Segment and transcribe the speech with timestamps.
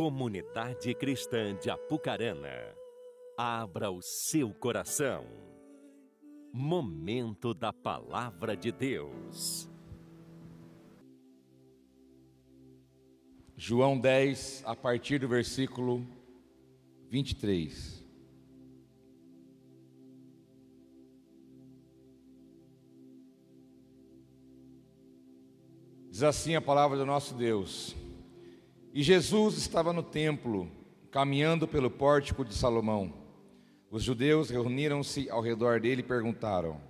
[0.00, 2.74] Comunidade Cristã de Apucarana,
[3.36, 5.26] abra o seu coração.
[6.50, 9.68] Momento da Palavra de Deus.
[13.54, 16.06] João 10, a partir do versículo
[17.10, 18.02] 23.
[26.08, 27.99] Diz assim a palavra do nosso Deus.
[28.92, 30.68] E Jesus estava no templo,
[31.12, 33.12] caminhando pelo pórtico de Salomão.
[33.88, 36.80] Os judeus reuniram-se ao redor dele e perguntaram: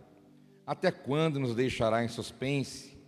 [0.67, 2.99] Até quando nos deixará em suspense?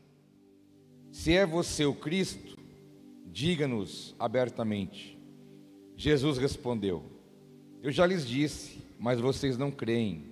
[1.11, 2.59] Se é você o Cristo,
[3.27, 5.19] diga-nos abertamente.
[5.97, 7.03] Jesus respondeu:
[7.83, 10.27] Eu já lhes disse, mas vocês não creem.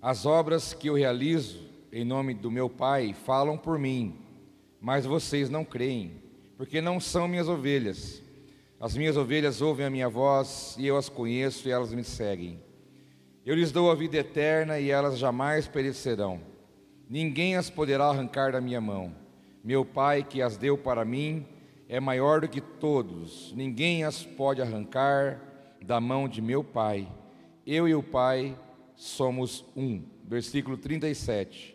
[0.00, 4.14] As obras que eu realizo em nome do meu Pai falam por mim,
[4.80, 6.23] mas vocês não creem
[6.56, 8.22] porque não são minhas ovelhas.
[8.80, 12.60] As minhas ovelhas ouvem a minha voz, e eu as conheço, e elas me seguem.
[13.44, 16.40] Eu lhes dou a vida eterna, e elas jamais perecerão.
[17.08, 19.14] Ninguém as poderá arrancar da minha mão.
[19.62, 21.46] Meu Pai, que as deu para mim,
[21.88, 23.52] é maior do que todos.
[23.54, 25.40] Ninguém as pode arrancar
[25.82, 27.08] da mão de meu Pai.
[27.66, 28.58] Eu e o Pai
[28.96, 30.02] somos um.
[30.24, 31.73] Versículo 37.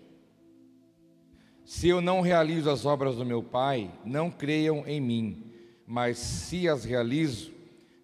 [1.69, 5.43] Se eu não realizo as obras do meu Pai, não creiam em mim,
[5.85, 7.51] mas se as realizo,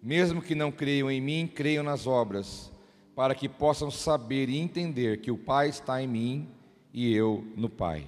[0.00, 2.70] mesmo que não creiam em mim, creiam nas obras,
[3.12, 6.48] para que possam saber e entender que o Pai está em mim
[6.94, 8.06] e eu no Pai.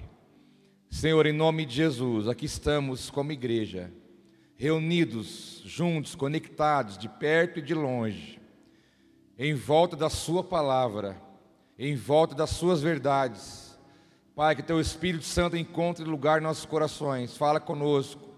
[0.89, 3.91] Senhor, em nome de Jesus, aqui estamos como igreja,
[4.55, 8.39] reunidos, juntos, conectados, de perto e de longe,
[9.37, 11.21] em volta da Sua palavra,
[11.77, 13.68] em volta das Suas verdades
[14.39, 18.29] Pai, que Teu Espírito Santo encontre lugar em nossos corações, fala conosco,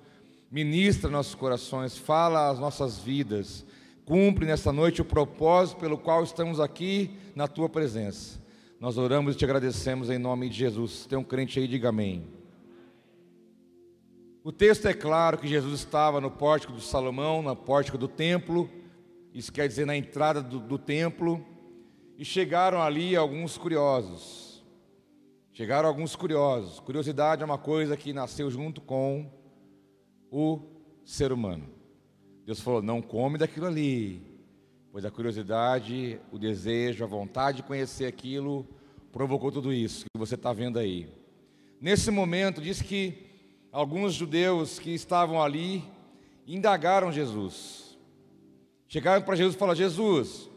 [0.50, 3.64] ministra nossos corações, fala as nossas vidas,
[4.04, 8.42] cumpre nesta noite o propósito pelo qual estamos aqui na Tua presença.
[8.80, 11.06] Nós oramos e te agradecemos em nome de Jesus.
[11.06, 12.25] Tem um crente aí, diga amém.
[14.44, 18.68] O texto é claro que Jesus estava no pórtico do Salomão, no pórtico do templo,
[19.36, 21.46] isso quer dizer na entrada do, do templo,
[22.18, 24.50] e chegaram ali alguns curiosos.
[25.53, 26.79] Chegaram alguns curiosos.
[26.79, 29.29] Curiosidade é uma coisa que nasceu junto com
[30.31, 30.62] o
[31.03, 31.67] ser humano.
[32.45, 34.22] Deus falou: não come daquilo ali,
[34.91, 38.66] pois a curiosidade, o desejo, a vontade de conhecer aquilo
[39.12, 41.09] provocou tudo isso que você está vendo aí.
[41.81, 43.25] Nesse momento, diz que
[43.72, 45.83] alguns judeus que estavam ali
[46.47, 47.97] indagaram Jesus.
[48.88, 50.50] Chegaram para Jesus e falaram: Jesus,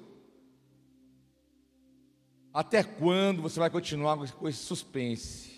[2.54, 5.52] até quando você vai continuar com esse suspense?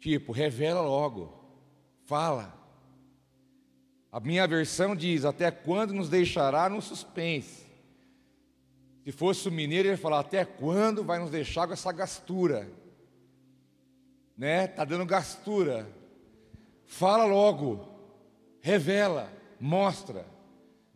[0.00, 1.30] Tipo, revela logo,
[2.06, 2.58] fala.
[4.10, 7.66] A minha versão diz: Até quando nos deixará no suspense?
[9.04, 12.66] Se fosse o mineiro, ele ia falar: Até quando vai nos deixar com essa gastura?
[14.34, 14.66] Né?
[14.66, 15.86] Tá dando gastura.
[16.86, 17.88] Fala logo,
[18.60, 19.30] revela,
[19.60, 20.26] mostra,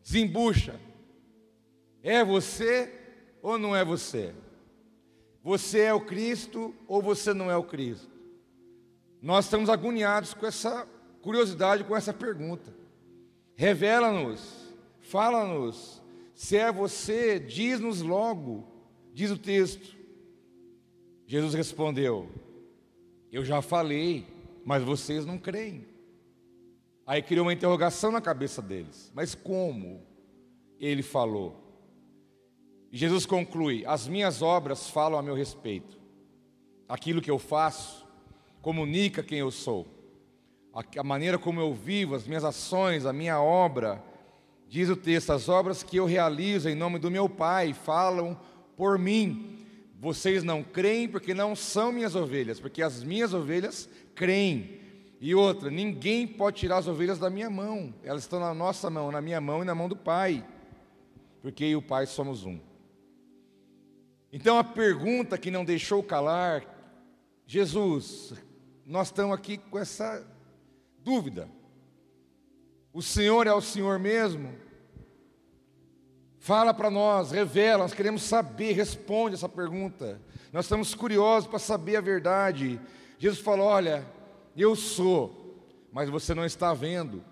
[0.03, 0.81] desembucha.
[2.03, 2.93] É você
[3.43, 4.35] ou não é você?
[5.47, 8.11] Você é o Cristo ou você não é o Cristo?
[9.23, 10.89] Nós estamos agoniados com essa
[11.23, 12.75] curiosidade, com essa pergunta.
[13.55, 16.03] Revela-nos, fala-nos.
[16.35, 18.67] Se é você, diz-nos logo,
[19.15, 19.97] diz o texto.
[21.29, 22.29] Jesus respondeu:
[23.31, 24.27] Eu já falei,
[24.65, 25.87] mas vocês não creem.
[27.07, 30.05] Aí criou uma interrogação na cabeça deles: Mas como
[30.81, 31.66] ele falou?
[32.97, 35.99] Jesus conclui: As minhas obras falam a meu respeito.
[36.89, 38.07] Aquilo que eu faço
[38.63, 39.87] comunica quem eu sou.
[40.97, 44.03] A maneira como eu vivo, as minhas ações, a minha obra,
[44.67, 48.39] diz o texto, as obras que eu realizo em nome do meu Pai falam
[48.79, 49.59] por mim.
[50.01, 54.81] Vocês não creem porque não são minhas ovelhas, porque as minhas ovelhas creem.
[55.21, 59.11] E outra, ninguém pode tirar as ovelhas da minha mão, elas estão na nossa mão,
[59.11, 60.47] na minha mão e na mão do Pai,
[61.43, 62.59] porque eu e o Pai somos um.
[64.37, 66.63] Então a pergunta que não deixou calar,
[67.47, 68.35] Jesus,
[68.85, 70.23] nós estamos aqui com essa
[70.99, 71.49] dúvida.
[72.93, 74.53] O Senhor é o Senhor mesmo?
[76.39, 80.21] Fala para nós, revela, nós queremos saber, responde essa pergunta.
[80.53, 82.79] Nós estamos curiosos para saber a verdade.
[83.19, 84.07] Jesus falou: Olha,
[84.55, 87.25] eu sou, mas você não está vendo,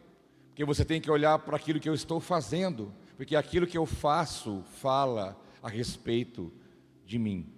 [0.49, 3.85] porque você tem que olhar para aquilo que eu estou fazendo, porque aquilo que eu
[3.85, 6.51] faço fala a respeito
[7.05, 7.53] de mim.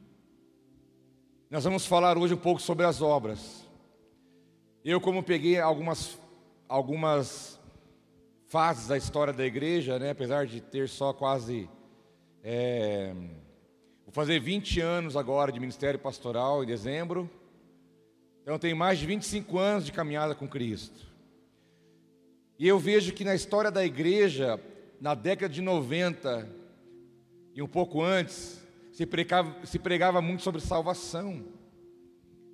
[1.49, 3.65] Nós vamos falar hoje um pouco sobre as obras.
[4.85, 6.19] Eu, como peguei algumas,
[6.69, 7.61] algumas
[8.47, 10.11] fases da história da igreja, né?
[10.11, 11.69] apesar de ter só quase.
[12.43, 13.13] É,
[14.05, 17.31] vou fazer 20 anos agora de ministério pastoral em dezembro.
[18.43, 21.07] Então, tenho mais de 25 anos de caminhada com Cristo.
[22.59, 24.61] E eu vejo que na história da igreja,
[25.01, 26.49] na década de 90
[27.55, 28.66] e um pouco antes,
[28.97, 31.45] se pregava, se pregava muito sobre salvação.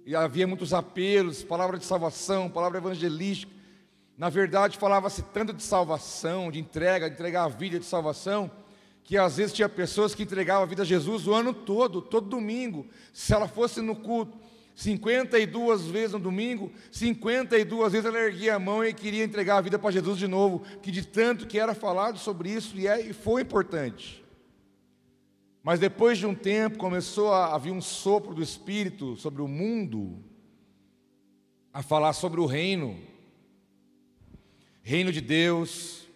[0.05, 3.53] E havia muitos apelos, palavra de salvação, palavra evangelística.
[4.19, 8.51] Na verdade, falava-se tanto de salvação, de entrega, de entregar a vida de salvação,
[9.05, 12.29] que às vezes tinha pessoas que entregavam a vida a Jesus o ano todo, todo
[12.29, 12.89] domingo.
[13.13, 14.37] Se ela fosse no culto
[14.75, 19.79] 52 vezes no domingo, 52 vezes ela erguia a mão e queria entregar a vida
[19.79, 23.13] para Jesus de novo, que de tanto que era falado sobre isso e, é, e
[23.13, 24.22] foi importante.
[25.63, 30.19] Mas depois de um tempo começou a haver um sopro do Espírito sobre o mundo,
[31.73, 32.99] a falar sobre o reino,
[34.83, 36.09] reino de Deus,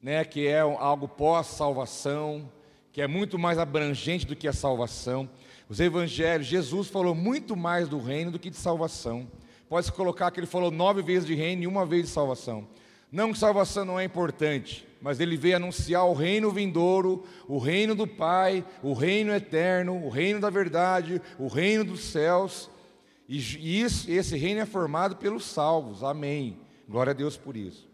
[0.00, 2.48] né, que é algo pós-salvação,
[2.92, 5.28] que é muito mais abrangente do que a salvação.
[5.68, 9.26] Os evangelhos, Jesus falou muito mais do reino do que de salvação.
[9.68, 12.68] Pode-se colocar que ele falou nove vezes de reino e uma vez de salvação.
[13.14, 17.94] Não que salvação não é importante, mas ele veio anunciar o reino vindouro, o reino
[17.94, 22.68] do Pai, o reino eterno, o reino da verdade, o reino dos céus.
[23.28, 26.02] E isso, esse reino é formado pelos salvos.
[26.02, 26.58] Amém.
[26.88, 27.88] Glória a Deus por isso.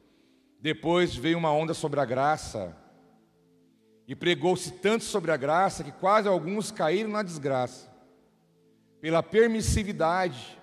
[0.58, 2.74] Depois veio uma onda sobre a graça.
[4.08, 7.92] E pregou-se tanto sobre a graça que quase alguns caíram na desgraça.
[9.02, 10.58] Pela permissividade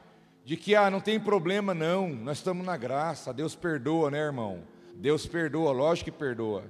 [0.48, 4.62] de que ah, não tem problema não, nós estamos na graça, Deus perdoa, né, irmão?
[4.96, 6.64] Deus perdoa, lógico que perdoa.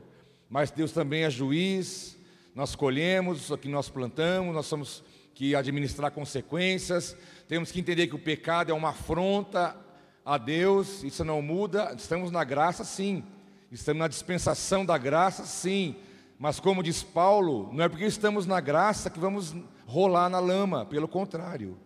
[0.50, 2.18] Mas Deus também é juiz,
[2.56, 5.04] nós colhemos o que nós plantamos, nós temos
[5.36, 7.16] que administrar consequências,
[7.48, 9.78] temos que entender que o pecado é uma afronta
[10.26, 13.24] a Deus, isso não muda, estamos na graça sim,
[13.72, 15.96] estamos na dispensação da graça sim,
[16.40, 20.84] mas como diz Paulo, não é porque estamos na graça que vamos rolar na lama,
[20.84, 21.78] pelo contrário.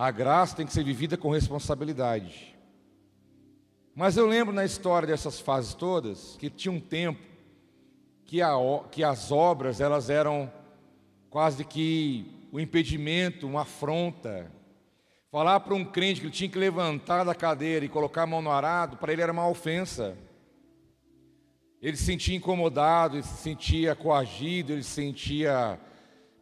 [0.00, 2.56] A graça tem que ser vivida com responsabilidade.
[3.94, 7.20] Mas eu lembro na história dessas fases todas que tinha um tempo
[8.24, 8.52] que, a,
[8.90, 10.50] que as obras elas eram
[11.28, 14.50] quase que o um impedimento, uma afronta.
[15.30, 18.40] Falar para um crente que ele tinha que levantar da cadeira e colocar a mão
[18.40, 20.16] no arado, para ele era uma ofensa.
[21.82, 25.78] Ele se sentia incomodado, ele se sentia coagido, ele se sentia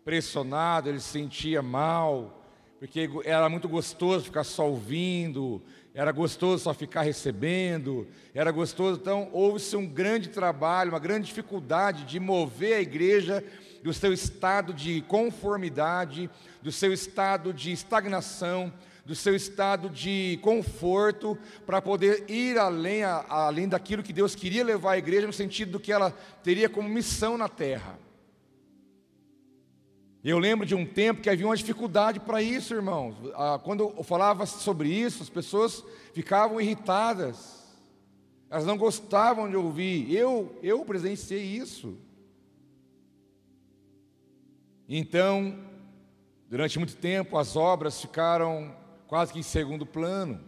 [0.04, 2.37] pressionado, ele se sentia mal
[2.78, 5.60] porque era muito gostoso ficar só ouvindo,
[5.92, 9.00] era gostoso só ficar recebendo, era gostoso.
[9.00, 13.44] Então, houve-se um grande trabalho, uma grande dificuldade de mover a igreja
[13.82, 16.30] do seu estado de conformidade,
[16.62, 18.72] do seu estado de estagnação,
[19.04, 21.36] do seu estado de conforto,
[21.66, 25.80] para poder ir além, além daquilo que Deus queria levar a igreja, no sentido do
[25.80, 26.12] que ela
[26.44, 27.98] teria como missão na terra.
[30.22, 33.14] Eu lembro de um tempo que havia uma dificuldade para isso, irmãos.
[33.34, 37.64] Ah, quando eu falava sobre isso, as pessoas ficavam irritadas.
[38.50, 40.12] Elas não gostavam de ouvir.
[40.12, 41.96] Eu, eu presenciei isso.
[44.88, 45.56] Então,
[46.48, 48.74] durante muito tempo, as obras ficaram
[49.06, 50.40] quase que em segundo plano.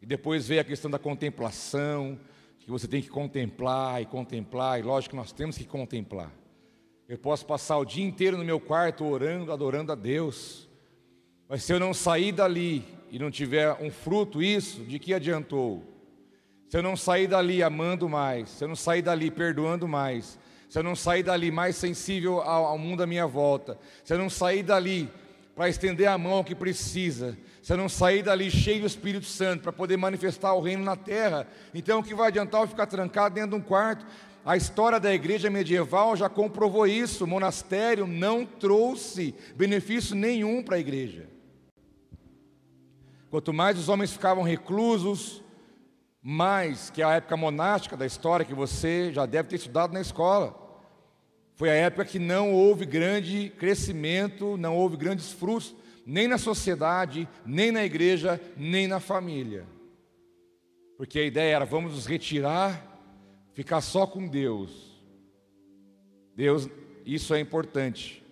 [0.00, 2.18] E depois veio a questão da contemplação,
[2.58, 6.32] que você tem que contemplar e contemplar, e lógico que nós temos que contemplar.
[7.12, 10.66] Eu posso passar o dia inteiro no meu quarto orando, adorando a Deus.
[11.46, 15.84] Mas se eu não sair dali e não tiver um fruto, isso, de que adiantou?
[16.70, 20.38] Se eu não sair dali amando mais, se eu não sair dali perdoando mais,
[20.70, 24.16] se eu não sair dali mais sensível ao, ao mundo à minha volta, se eu
[24.16, 25.06] não sair dali
[25.54, 29.26] para estender a mão ao que precisa, se eu não sair dali cheio do Espírito
[29.26, 32.86] Santo para poder manifestar o reino na terra, então o que vai adiantar eu ficar
[32.86, 34.06] trancado dentro de um quarto?
[34.44, 37.24] A história da igreja medieval já comprovou isso.
[37.24, 41.28] O monastério não trouxe benefício nenhum para a igreja.
[43.30, 45.42] Quanto mais os homens ficavam reclusos,
[46.20, 50.58] mais que a época monástica da história que você já deve ter estudado na escola.
[51.54, 57.28] Foi a época que não houve grande crescimento, não houve grandes frutos, nem na sociedade,
[57.46, 59.64] nem na igreja, nem na família.
[60.96, 62.91] Porque a ideia era: vamos nos retirar
[63.52, 64.92] ficar só com Deus.
[66.34, 66.68] Deus,
[67.04, 68.22] isso é importante.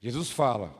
[0.00, 0.74] Jesus fala: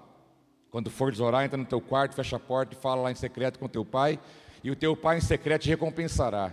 [0.71, 3.59] quando fores orar, entra no teu quarto, fecha a porta e fala lá em secreto
[3.59, 4.19] com teu pai,
[4.63, 6.53] e o teu pai em secreto te recompensará.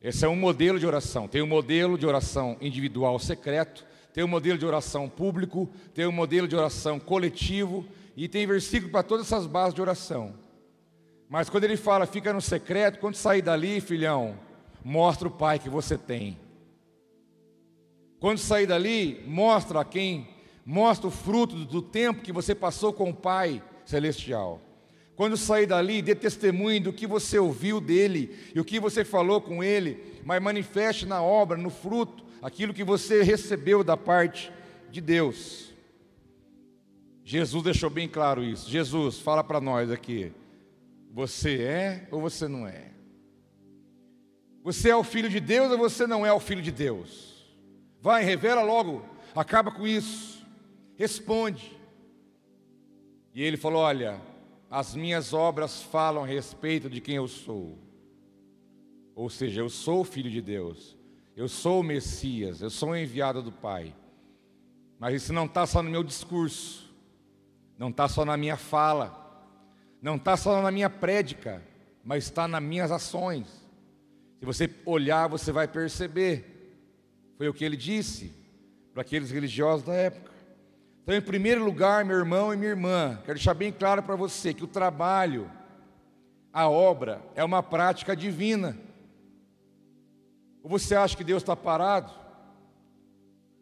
[0.00, 1.28] Esse é um modelo de oração.
[1.28, 6.12] Tem um modelo de oração individual secreto, tem um modelo de oração público, tem um
[6.12, 10.34] modelo de oração coletivo, e tem versículo para todas essas bases de oração.
[11.28, 14.38] Mas quando ele fala, fica no secreto, quando sair dali, filhão,
[14.84, 16.38] mostra o pai que você tem.
[18.20, 20.28] Quando sair dali, mostra a quem,
[20.64, 24.60] mostra o fruto do tempo que você passou com o Pai Celestial.
[25.16, 29.40] Quando sair dali, dê testemunho do que você ouviu dele e o que você falou
[29.40, 34.52] com ele, mas manifeste na obra, no fruto, aquilo que você recebeu da parte
[34.90, 35.72] de Deus.
[37.24, 38.70] Jesus deixou bem claro isso.
[38.70, 40.32] Jesus, fala para nós aqui:
[41.12, 42.92] você é ou você não é?
[44.62, 47.32] Você é o filho de Deus ou você não é o filho de Deus?
[48.00, 49.04] Vai, revela logo,
[49.34, 50.46] acaba com isso,
[50.96, 51.76] responde.
[53.34, 54.20] E ele falou: Olha,
[54.70, 57.78] as minhas obras falam a respeito de quem eu sou.
[59.14, 60.96] Ou seja, eu sou o filho de Deus,
[61.36, 63.94] eu sou o Messias, eu sou o enviado do Pai.
[64.98, 66.94] Mas isso não está só no meu discurso,
[67.76, 69.18] não está só na minha fala,
[70.00, 71.62] não está só na minha prédica,
[72.04, 73.61] mas está nas minhas ações.
[74.42, 76.74] Se você olhar, você vai perceber.
[77.38, 78.34] Foi o que ele disse
[78.92, 80.32] para aqueles religiosos da época.
[81.00, 84.52] Então, em primeiro lugar, meu irmão e minha irmã, quero deixar bem claro para você
[84.52, 85.48] que o trabalho,
[86.52, 88.76] a obra, é uma prática divina.
[90.60, 92.10] Ou você acha que Deus está parado,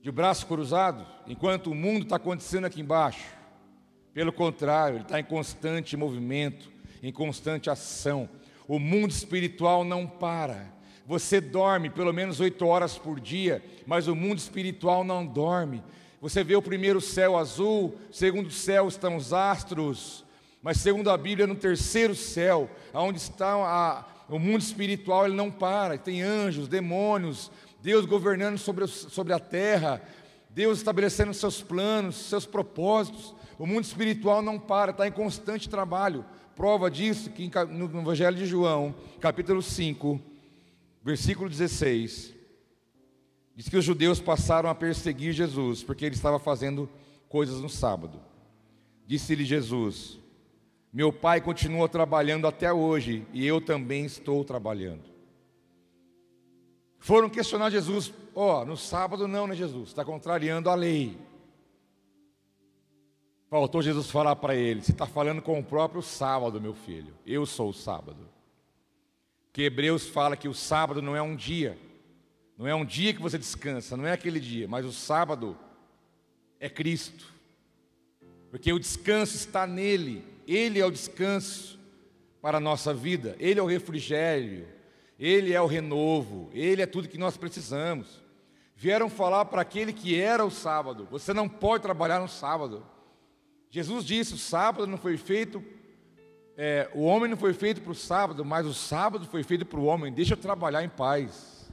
[0.01, 3.35] de braço cruzado, enquanto o mundo está acontecendo aqui embaixo?
[4.15, 6.71] Pelo contrário, ele está em constante movimento,
[7.03, 8.31] em constante ação.
[8.71, 10.73] O mundo espiritual não para.
[11.05, 15.83] Você dorme pelo menos oito horas por dia, mas o mundo espiritual não dorme.
[16.21, 20.25] Você vê o primeiro céu azul, segundo céu estão os astros,
[20.63, 25.51] mas segundo a Bíblia, no terceiro céu, onde está a, o mundo espiritual, ele não
[25.51, 27.51] para, tem anjos, demônios,
[27.83, 30.01] Deus governando sobre, sobre a terra,
[30.49, 33.35] Deus estabelecendo seus planos, seus propósitos.
[33.59, 36.25] O mundo espiritual não para, está em constante trabalho.
[36.61, 40.21] Prova disso que no Evangelho de João, capítulo 5,
[41.03, 42.35] versículo 16,
[43.57, 46.87] Diz que os judeus passaram a perseguir Jesus, porque ele estava fazendo
[47.31, 48.21] coisas no sábado.
[49.07, 50.19] Disse-lhe Jesus:
[50.93, 55.05] Meu pai continua trabalhando até hoje, e eu também estou trabalhando.
[56.99, 59.89] Foram questionar Jesus: Ó, oh, no sábado não, né, Jesus?
[59.89, 61.17] Está contrariando a lei.
[63.51, 67.13] Faltou Jesus falar para ele: Você está falando com o próprio sábado, meu filho.
[67.27, 68.27] Eu sou o sábado.
[69.53, 71.77] Que Hebreus fala que o sábado não é um dia
[72.61, 75.57] não é um dia que você descansa, não é aquele dia, mas o sábado
[76.61, 77.33] é Cristo.
[78.51, 81.81] Porque o descanso está nele, ele é o descanso
[82.43, 84.69] para a nossa vida, ele é o refrigério,
[85.19, 88.21] ele é o renovo, ele é tudo que nós precisamos.
[88.77, 92.85] Vieram falar para aquele que era o sábado: você não pode trabalhar no sábado.
[93.71, 95.63] Jesus disse: o sábado não foi feito,
[96.57, 99.79] é, o homem não foi feito para o sábado, mas o sábado foi feito para
[99.79, 100.13] o homem.
[100.13, 101.71] Deixa eu trabalhar em paz.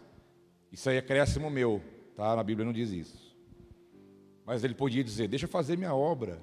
[0.71, 1.81] Isso aí é acréscimo meu,
[2.15, 2.35] tá?
[2.35, 3.35] Na Bíblia não diz isso.
[4.45, 6.39] Mas ele podia dizer: Deixa eu fazer minha obra,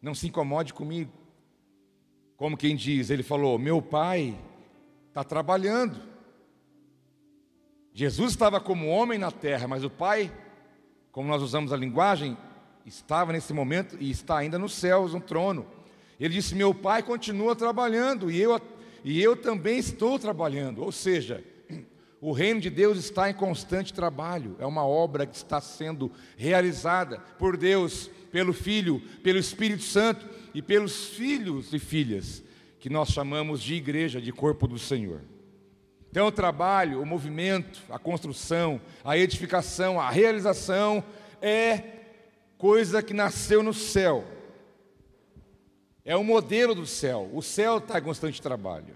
[0.00, 1.12] não se incomode comigo.
[2.36, 4.38] Como quem diz, ele falou: Meu pai
[5.08, 6.00] está trabalhando.
[7.92, 10.32] Jesus estava como homem na terra, mas o pai,
[11.10, 12.38] como nós usamos a linguagem,
[12.86, 15.66] estava nesse momento e está ainda nos céus, no trono.
[16.18, 18.60] Ele disse: Meu pai continua trabalhando e eu,
[19.04, 20.82] e eu também estou trabalhando.
[20.82, 21.42] Ou seja,
[22.20, 27.18] o reino de Deus está em constante trabalho, é uma obra que está sendo realizada
[27.38, 32.42] por Deus, pelo Filho, pelo Espírito Santo e pelos filhos e filhas,
[32.78, 35.20] que nós chamamos de igreja, de corpo do Senhor.
[36.10, 41.02] Então, o trabalho, o movimento, a construção, a edificação, a realização
[41.40, 42.01] é
[42.62, 44.24] coisa que nasceu no céu,
[46.04, 48.94] é o modelo do céu, o céu está em constante trabalho.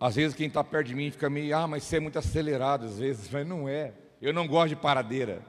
[0.00, 2.86] Às vezes quem está perto de mim fica meio, ah, mas você é muito acelerado
[2.86, 3.92] às vezes, mas não é.
[4.18, 5.42] Eu não gosto de paradeira.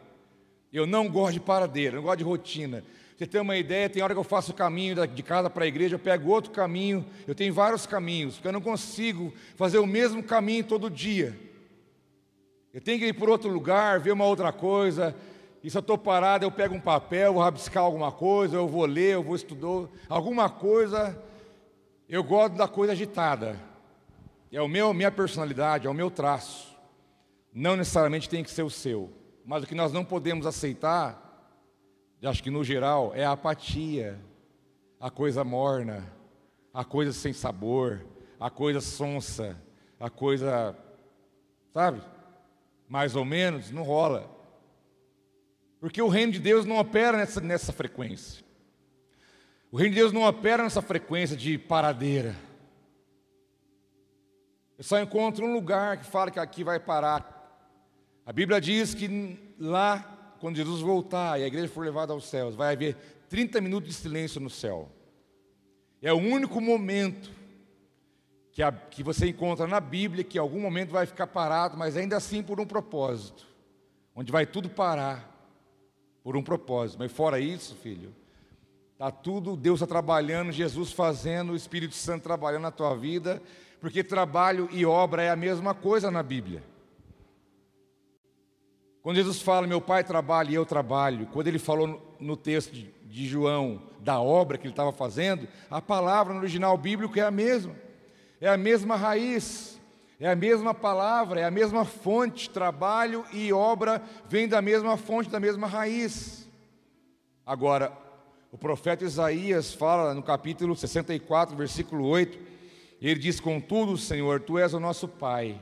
[0.74, 2.84] Eu não gosto de paradeira, eu não gosto de rotina.
[3.18, 5.68] Você tem uma ideia, tem hora que eu faço o caminho de casa para a
[5.68, 9.88] igreja, eu pego outro caminho, eu tenho vários caminhos, porque eu não consigo fazer o
[9.88, 11.47] mesmo caminho todo dia.
[12.78, 15.16] Eu tenho que ir por outro lugar, ver uma outra coisa,
[15.64, 18.86] e se eu estou parado, eu pego um papel, vou rabiscar alguma coisa, eu vou
[18.86, 21.20] ler, eu vou estudar, alguma coisa,
[22.08, 23.60] eu gosto da coisa agitada.
[24.52, 26.78] É o meu, minha personalidade, é o meu traço.
[27.52, 29.12] Não necessariamente tem que ser o seu.
[29.44, 31.50] Mas o que nós não podemos aceitar,
[32.24, 34.20] acho que no geral, é a apatia,
[35.00, 36.14] a coisa morna,
[36.72, 38.06] a coisa sem sabor,
[38.40, 39.60] a coisa sonsa,
[40.00, 40.78] a coisa,
[41.74, 42.04] sabe?
[42.88, 44.30] Mais ou menos, não rola.
[45.80, 48.44] Porque o reino de Deus não opera nessa, nessa frequência.
[49.72, 52.36] O reino de Deus não opera nessa frequência de paradeira.
[54.78, 57.36] Eu só encontro um lugar que fala que aqui vai parar.
[58.26, 62.56] A Bíblia diz que lá, quando Jesus voltar e a igreja for levada aos céus,
[62.56, 62.96] vai haver
[63.30, 64.90] 30 minutos de silêncio no céu.
[66.02, 67.32] É o único momento
[68.58, 71.96] que, a, que você encontra na Bíblia que em algum momento vai ficar parado, mas
[71.96, 73.46] ainda assim por um propósito,
[74.16, 75.32] onde vai tudo parar
[76.24, 76.98] por um propósito.
[76.98, 78.16] Mas fora isso, filho,
[78.94, 83.40] Está tudo, Deus está trabalhando, Jesus fazendo, o Espírito Santo trabalhando na tua vida,
[83.80, 86.64] porque trabalho e obra é a mesma coisa na Bíblia.
[89.04, 93.28] Quando Jesus fala, meu pai trabalha e eu trabalho, quando ele falou no texto de
[93.28, 97.76] João da obra que ele estava fazendo, a palavra no original bíblico é a mesma,
[98.40, 99.80] é a mesma raiz,
[100.20, 105.30] é a mesma palavra, é a mesma fonte, trabalho e obra vem da mesma fonte,
[105.30, 106.48] da mesma raiz.
[107.46, 107.92] Agora,
[108.52, 112.38] o profeta Isaías fala no capítulo 64, versículo 8,
[113.02, 115.60] ele diz: Contudo, Senhor, tu és o nosso Pai.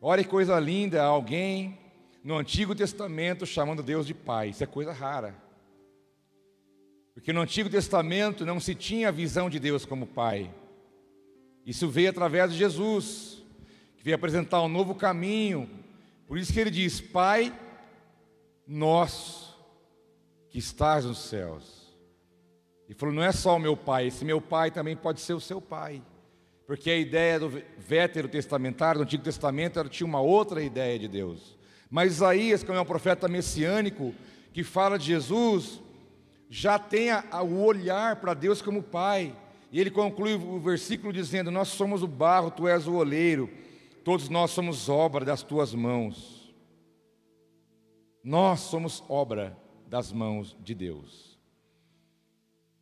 [0.00, 1.78] Olha que coisa linda, alguém
[2.22, 5.34] no Antigo Testamento chamando Deus de Pai, isso é coisa rara.
[7.14, 10.50] Porque no Antigo Testamento não se tinha a visão de Deus como Pai.
[11.66, 13.42] Isso veio através de Jesus,
[13.96, 15.68] que veio apresentar um novo caminho.
[16.28, 17.52] Por isso que ele diz: Pai
[18.66, 19.56] nosso
[20.48, 21.94] que estás nos céus.
[22.88, 25.40] E falou: não é só o meu pai, esse meu pai também pode ser o
[25.40, 26.02] seu pai.
[26.66, 31.56] Porque a ideia do vétero testamentário, do Antigo Testamento, tinha uma outra ideia de Deus.
[31.88, 34.12] Mas Isaías, como é um profeta messiânico,
[34.52, 35.80] que fala de Jesus,
[36.50, 39.32] já tem o olhar para Deus como Pai.
[39.76, 43.50] E ele conclui o versículo dizendo: Nós somos o barro, tu és o oleiro,
[44.02, 46.50] todos nós somos obra das tuas mãos.
[48.24, 49.54] Nós somos obra
[49.86, 51.38] das mãos de Deus.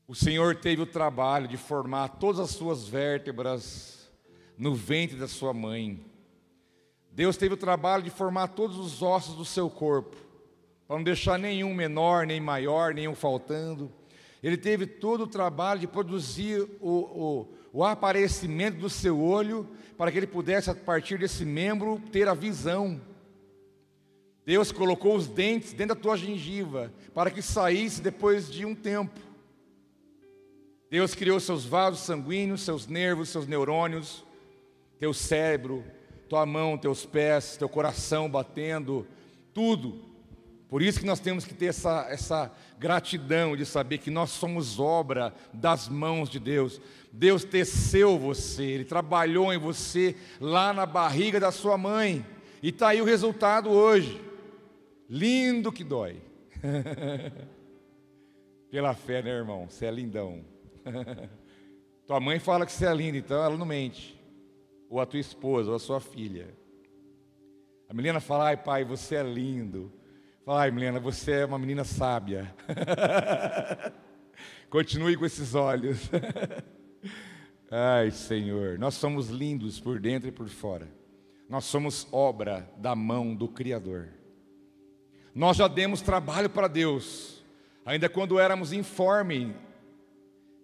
[0.07, 4.09] O Senhor teve o trabalho de formar todas as suas vértebras
[4.57, 6.01] no ventre da sua mãe.
[7.11, 10.17] Deus teve o trabalho de formar todos os ossos do seu corpo,
[10.87, 13.91] para não deixar nenhum menor, nem maior, nenhum faltando.
[14.45, 20.13] Ele teve todo o trabalho de produzir o, o, o aparecimento do seu olho, para
[20.13, 23.01] que ele pudesse, a partir desse membro, ter a visão.
[24.45, 29.19] Deus colocou os dentes dentro da tua gengiva, para que saísse depois de um tempo.
[30.91, 34.27] Deus criou seus vasos sanguíneos, seus nervos, seus neurônios,
[34.99, 35.83] teu cérebro,
[36.29, 39.07] tua mão, teus pés, teu coração batendo,
[39.55, 40.05] tudo.
[40.69, 44.81] Por isso que nós temos que ter essa, essa gratidão de saber que nós somos
[44.81, 46.81] obra das mãos de Deus.
[47.13, 52.25] Deus teceu você, Ele trabalhou em você lá na barriga da sua mãe.
[52.63, 54.21] E está aí o resultado hoje.
[55.09, 56.21] Lindo que dói.
[58.71, 59.69] Pela fé, né, irmão?
[59.69, 60.45] Você é lindão.
[62.07, 64.21] tua mãe fala que você é linda, então ela não mente.
[64.89, 66.49] Ou a tua esposa, ou a sua filha.
[67.89, 69.93] A Milena fala, ai pai, você é lindo.
[70.45, 72.55] Fala, ai Milena, você é uma menina sábia.
[74.69, 76.11] Continue com esses olhos.
[77.71, 80.89] ai Senhor, nós somos lindos por dentro e por fora.
[81.49, 84.09] Nós somos obra da mão do Criador.
[85.35, 87.43] Nós já demos trabalho para Deus,
[87.85, 89.55] ainda quando éramos informes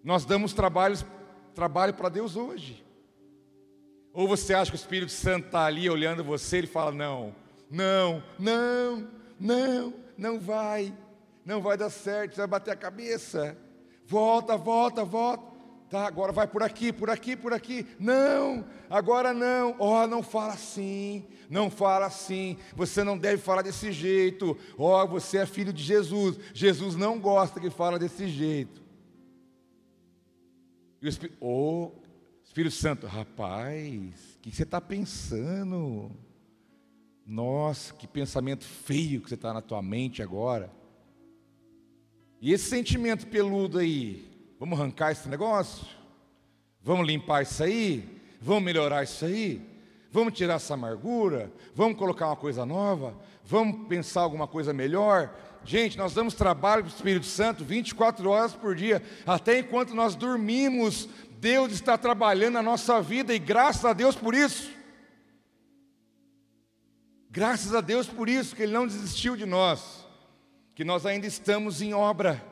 [0.02, 0.96] nós damos trabalho,
[1.54, 2.84] trabalho para Deus hoje.
[4.12, 7.34] Ou você acha que o Espírito Santo está ali olhando você e fala: não,
[7.70, 9.08] não, não,
[9.40, 10.94] não, não vai,
[11.44, 13.56] não vai dar certo, você vai bater a cabeça.
[14.06, 15.50] Volta, volta, volta.
[15.88, 17.84] Tá, agora vai por aqui, por aqui, por aqui.
[17.98, 19.74] Não, agora não.
[19.78, 21.26] Ó, oh, não fala assim.
[21.48, 22.56] Não fala assim.
[22.76, 24.56] Você não deve falar desse jeito.
[24.78, 26.38] Ó, oh, você é filho de Jesus.
[26.54, 28.80] Jesus não gosta que fala desse jeito.
[31.02, 31.90] E o Espírito, oh,
[32.44, 36.10] Espírito Santo, rapaz, o que você está pensando?
[37.30, 40.68] Nossa, que pensamento feio que você está na tua mente agora.
[42.40, 45.86] E esse sentimento peludo aí, vamos arrancar esse negócio?
[46.82, 48.20] Vamos limpar isso aí?
[48.40, 49.62] Vamos melhorar isso aí?
[50.10, 51.52] Vamos tirar essa amargura?
[51.72, 53.16] Vamos colocar uma coisa nova?
[53.44, 55.32] Vamos pensar alguma coisa melhor?
[55.64, 60.16] Gente, nós damos trabalho para o Espírito Santo 24 horas por dia, até enquanto nós
[60.16, 64.79] dormimos, Deus está trabalhando na nossa vida e graças a Deus por isso.
[67.32, 70.04] Graças a Deus por isso, que Ele não desistiu de nós,
[70.74, 72.44] que nós ainda estamos em obra,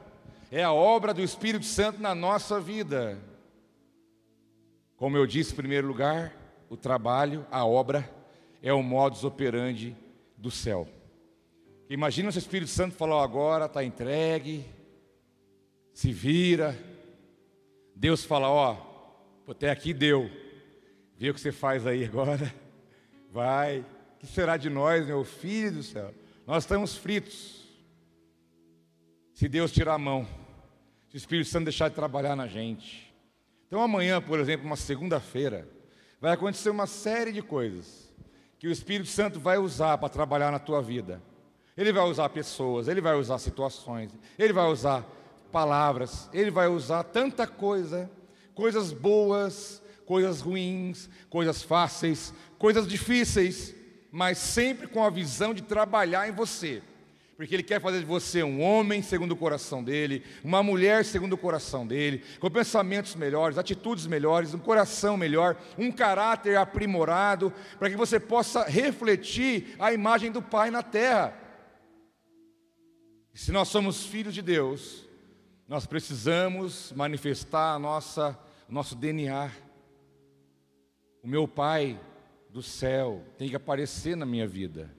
[0.52, 3.18] é a obra do Espírito Santo na nossa vida.
[4.96, 6.32] Como eu disse em primeiro lugar,
[6.70, 8.08] o trabalho, a obra,
[8.62, 9.96] é o modus operandi
[10.36, 10.86] do céu.
[11.90, 14.64] Imagina se o Espírito Santo falou agora, está entregue,
[15.92, 16.78] se vira.
[17.96, 18.76] Deus fala, ó,
[19.48, 20.30] até aqui deu.
[21.16, 22.54] Vê o que você faz aí agora.
[23.32, 23.84] Vai,
[24.18, 26.12] que será de nós, meu filho do céu?
[26.46, 27.66] Nós estamos fritos.
[29.32, 30.26] Se Deus tirar a mão,
[31.08, 33.14] se o Espírito Santo deixar de trabalhar na gente.
[33.66, 35.68] Então amanhã, por exemplo, uma segunda-feira,
[36.20, 38.12] vai acontecer uma série de coisas
[38.58, 41.22] que o Espírito Santo vai usar para trabalhar na tua vida.
[41.76, 45.06] Ele vai usar pessoas, ele vai usar situações, ele vai usar
[45.52, 48.10] palavras, ele vai usar tanta coisa,
[48.52, 53.74] coisas boas, coisas ruins, coisas fáceis, coisas difíceis,
[54.10, 56.82] mas sempre com a visão de trabalhar em você.
[57.36, 61.34] Porque Ele quer fazer de você um homem segundo o coração dele, uma mulher segundo
[61.34, 67.88] o coração dele, com pensamentos melhores, atitudes melhores, um coração melhor, um caráter aprimorado, para
[67.88, 71.32] que você possa refletir a imagem do Pai na terra.
[73.32, 75.08] Se nós somos filhos de Deus,
[75.68, 78.36] nós precisamos manifestar a nossa,
[78.68, 79.52] nosso DNA.
[81.22, 82.00] O meu Pai
[82.50, 84.94] do céu tem que aparecer na minha vida,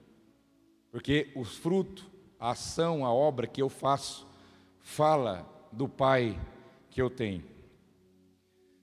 [0.92, 2.10] porque o fruto,
[2.40, 4.28] a ação, a obra que eu faço,
[4.80, 6.40] fala do Pai
[6.90, 7.44] que eu tenho.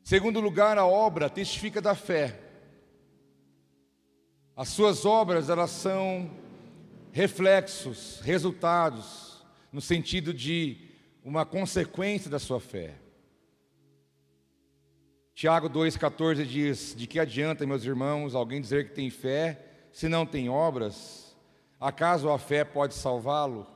[0.02, 2.40] Segundo lugar, a obra testifica da fé.
[4.55, 6.31] As suas obras, elas são
[7.12, 10.90] reflexos, resultados no sentido de
[11.24, 12.94] uma consequência da sua fé.
[15.37, 19.61] Tiago 2,14 diz: De que adianta, meus irmãos, alguém dizer que tem fé
[19.92, 21.37] se não tem obras?
[21.79, 23.66] Acaso a fé pode salvá-lo?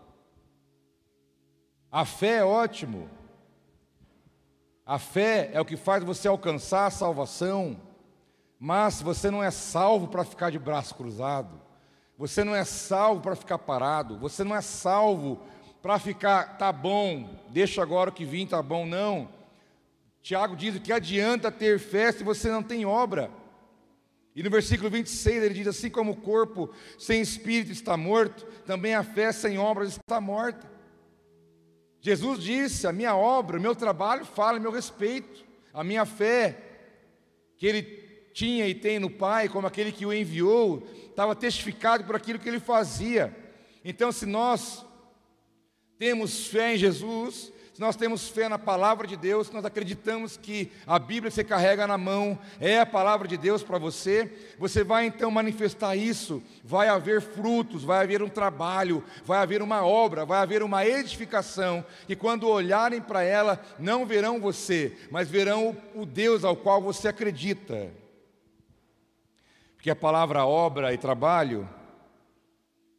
[1.92, 3.10] A fé é ótimo.
[4.86, 7.78] A fé é o que faz você alcançar a salvação,
[8.58, 11.60] mas você não é salvo para ficar de braço cruzado.
[12.16, 14.16] Você não é salvo para ficar parado.
[14.16, 15.38] Você não é salvo
[15.82, 19.39] para ficar, tá bom, deixa agora o que vim, tá bom, não.
[20.22, 23.30] Tiago diz que adianta ter fé se você não tem obra.
[24.34, 28.94] E no versículo 26 ele diz: Assim como o corpo sem espírito está morto, também
[28.94, 30.70] a fé sem obras está morta.
[32.00, 36.56] Jesus disse: A minha obra, o meu trabalho fala a meu respeito, a minha fé,
[37.56, 37.82] que ele
[38.32, 42.48] tinha e tem no Pai, como aquele que o enviou, estava testificado por aquilo que
[42.48, 43.36] ele fazia.
[43.84, 44.84] Então, se nós
[45.98, 50.36] temos fé em Jesus, se nós temos fé na palavra de Deus, se nós acreditamos
[50.36, 54.30] que a Bíblia que você carrega na mão é a palavra de Deus para você,
[54.58, 59.82] você vai então manifestar isso, vai haver frutos, vai haver um trabalho, vai haver uma
[59.82, 65.74] obra, vai haver uma edificação, que quando olharem para ela, não verão você, mas verão
[65.94, 67.90] o Deus ao qual você acredita.
[69.74, 71.66] Porque a palavra obra e trabalho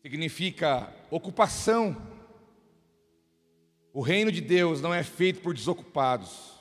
[0.01, 1.95] significa ocupação,
[3.93, 6.51] o reino de Deus não é feito por desocupados.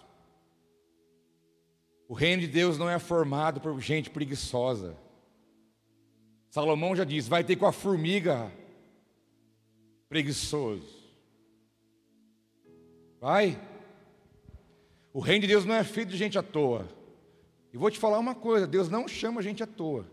[2.08, 4.96] O reino de Deus não é formado por gente preguiçosa.
[6.50, 8.50] Salomão já diz: vai ter com a formiga
[10.08, 10.98] preguiçoso.
[13.20, 13.60] Vai.
[15.12, 16.88] O reino de Deus não é feito de gente à toa.
[17.72, 20.04] E vou te falar uma coisa: Deus não chama gente à toa.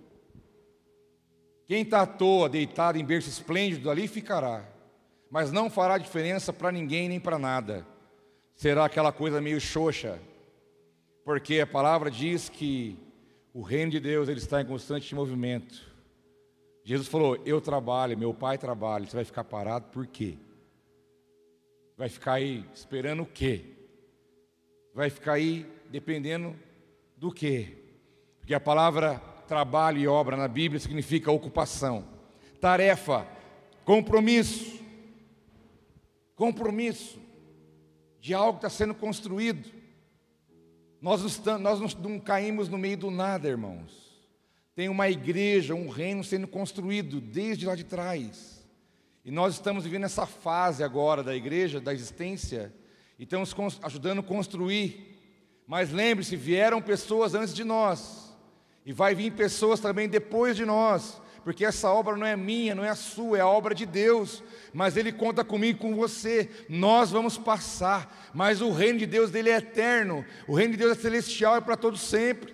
[1.65, 4.76] Quem está à toa, deitado em berço esplêndido, ali ficará
[5.29, 7.85] mas não fará diferença para ninguém nem para nada.
[8.55, 10.19] Será aquela coisa meio xoxa,
[11.23, 12.97] porque a palavra diz que
[13.53, 15.95] o reino de Deus ele está em constante movimento.
[16.83, 19.05] Jesus falou: Eu trabalho, meu pai trabalha.
[19.05, 20.37] Você vai ficar parado por quê?
[21.97, 23.65] Vai ficar aí esperando o quê?
[24.93, 26.55] Vai ficar aí dependendo
[27.17, 27.77] do quê?
[28.39, 32.05] Porque a palavra trabalho e obra na Bíblia significa ocupação,
[32.59, 33.25] tarefa,
[33.85, 34.76] compromisso
[36.38, 37.19] compromisso
[38.21, 39.69] de algo que está sendo construído.
[41.02, 44.08] Nós, não, nós não caímos no meio do nada, irmãos.
[44.76, 48.65] Tem uma igreja, um reino sendo construído desde lá de trás.
[49.26, 52.73] E nós estamos vivendo essa fase agora da igreja, da existência,
[53.17, 55.17] e estamos ajudando a construir.
[55.65, 58.34] Mas lembre-se, vieram pessoas antes de nós,
[58.86, 62.83] e vai vir pessoas também depois de nós, porque essa obra não é minha, não
[62.83, 66.51] é a sua, é a obra de Deus, mas Ele conta comigo com você.
[66.67, 70.91] Nós vamos passar, mas o reino de Deus dele é eterno, o reino de Deus
[70.97, 72.53] é celestial, é para todos sempre.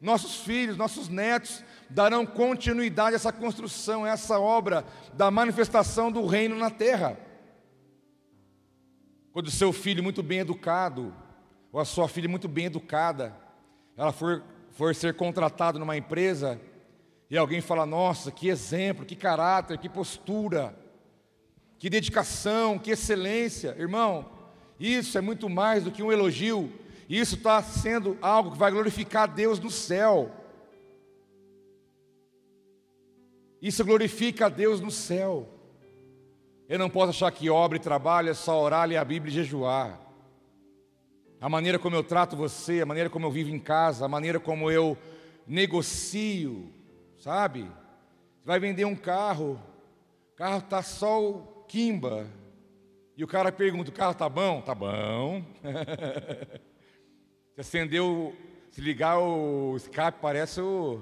[0.00, 6.24] Nossos filhos, nossos netos darão continuidade a essa construção, a essa obra da manifestação do
[6.24, 7.20] reino na terra.
[9.30, 11.14] Quando o seu filho muito bem educado,
[11.70, 13.36] ou a sua filha muito bem educada,
[13.94, 16.58] ela for, for ser contratado numa empresa,
[17.32, 20.78] e alguém fala: Nossa, que exemplo, que caráter, que postura,
[21.78, 23.74] que dedicação, que excelência.
[23.78, 24.30] Irmão,
[24.78, 26.70] isso é muito mais do que um elogio,
[27.08, 30.30] isso está sendo algo que vai glorificar Deus no céu.
[33.62, 35.48] Isso glorifica a Deus no céu.
[36.68, 39.34] Eu não posso achar que obra e trabalho é só orar, ler a Bíblia e
[39.36, 39.98] jejuar.
[41.40, 44.38] A maneira como eu trato você, a maneira como eu vivo em casa, a maneira
[44.38, 44.98] como eu
[45.46, 46.70] negocio,
[47.22, 47.70] sabe?
[48.44, 49.52] Vai vender um carro,
[50.32, 52.26] o carro está só o quimba,
[53.16, 54.60] e o cara pergunta: o carro tá bom?
[54.60, 55.44] Tá bom.
[57.54, 58.36] se acendeu,
[58.72, 61.00] se ligar o escape, parece o,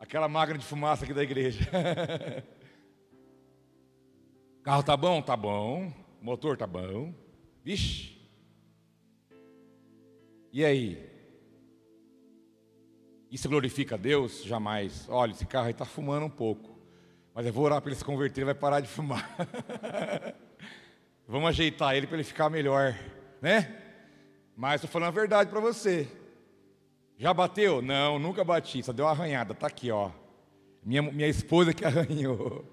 [0.00, 1.68] aquela máquina de fumaça aqui da igreja.
[4.64, 5.20] carro tá bom?
[5.20, 5.92] Tá bom.
[6.22, 7.12] Motor tá bom.
[7.62, 8.16] Vixe.
[10.50, 11.07] E aí?
[13.30, 14.42] Isso glorifica a Deus?
[14.44, 15.06] Jamais.
[15.08, 16.78] Olha, esse carro aí está fumando um pouco.
[17.34, 19.36] Mas eu vou orar para ele se converter, ele vai parar de fumar.
[21.28, 22.98] Vamos ajeitar ele para ele ficar melhor,
[23.40, 23.76] né?
[24.56, 26.08] Mas estou falando a verdade para você.
[27.18, 27.82] Já bateu?
[27.82, 29.52] Não, nunca bati, só deu uma arranhada.
[29.52, 30.10] Está aqui, ó.
[30.82, 32.64] Minha, minha esposa que arranhou.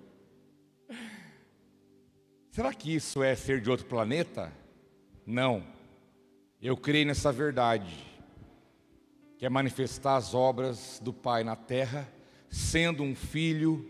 [2.50, 4.54] Será que isso é ser de outro planeta?
[5.26, 5.62] Não.
[6.62, 7.94] Eu creio nessa verdade,
[9.46, 12.12] é manifestar as obras do Pai na terra,
[12.50, 13.88] sendo um filho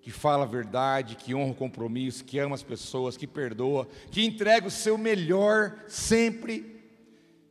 [0.00, 4.24] que fala a verdade, que honra o compromisso, que ama as pessoas, que perdoa, que
[4.24, 6.80] entrega o seu melhor sempre,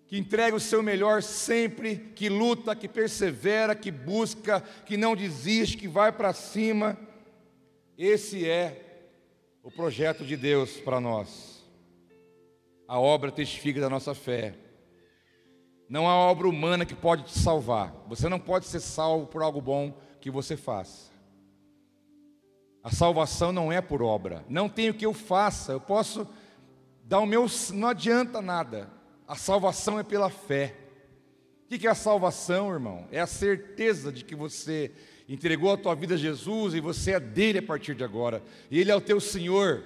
[0.08, 5.78] que entrega o seu melhor sempre, que luta, que persevera, que busca, que não desiste,
[5.78, 6.98] que vai para cima.
[7.98, 9.06] Esse é
[9.62, 11.64] o projeto de Deus para nós.
[12.88, 14.56] A obra testifica da nossa fé.
[15.90, 17.94] Não há obra humana que pode te salvar.
[18.08, 21.12] Você não pode ser salvo por algo bom que você faz.
[22.84, 24.46] A salvação não é por obra.
[24.50, 25.72] Não tem o que eu faça.
[25.72, 26.28] Eu posso
[27.04, 27.46] dar o meu.
[27.74, 28.90] Não adianta nada.
[29.28, 30.76] A salvação é pela fé.
[31.66, 33.08] O que é a salvação, irmão?
[33.12, 34.92] É a certeza de que você
[35.28, 38.42] entregou a tua vida a Jesus e você é dele a partir de agora.
[38.72, 39.84] E ele é o teu Senhor.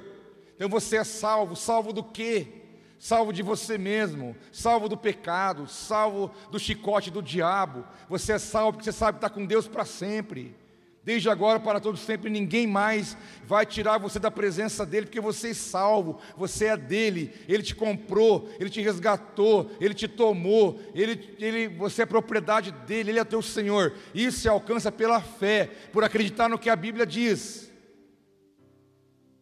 [0.55, 1.55] Então você é salvo.
[1.55, 2.60] Salvo do quê?
[3.03, 7.83] Salvo de você mesmo, salvo do pecado, salvo do chicote do diabo.
[8.07, 10.55] Você é salvo porque você sabe que está com Deus para sempre.
[11.03, 15.49] Desde agora para todos sempre, ninguém mais vai tirar você da presença dele, porque você
[15.49, 21.35] é salvo, você é dele, ele te comprou, ele te resgatou, ele te tomou, ele,
[21.39, 23.95] ele, você é propriedade dele, ele é teu Senhor.
[24.13, 27.70] Isso se alcança pela fé, por acreditar no que a Bíblia diz.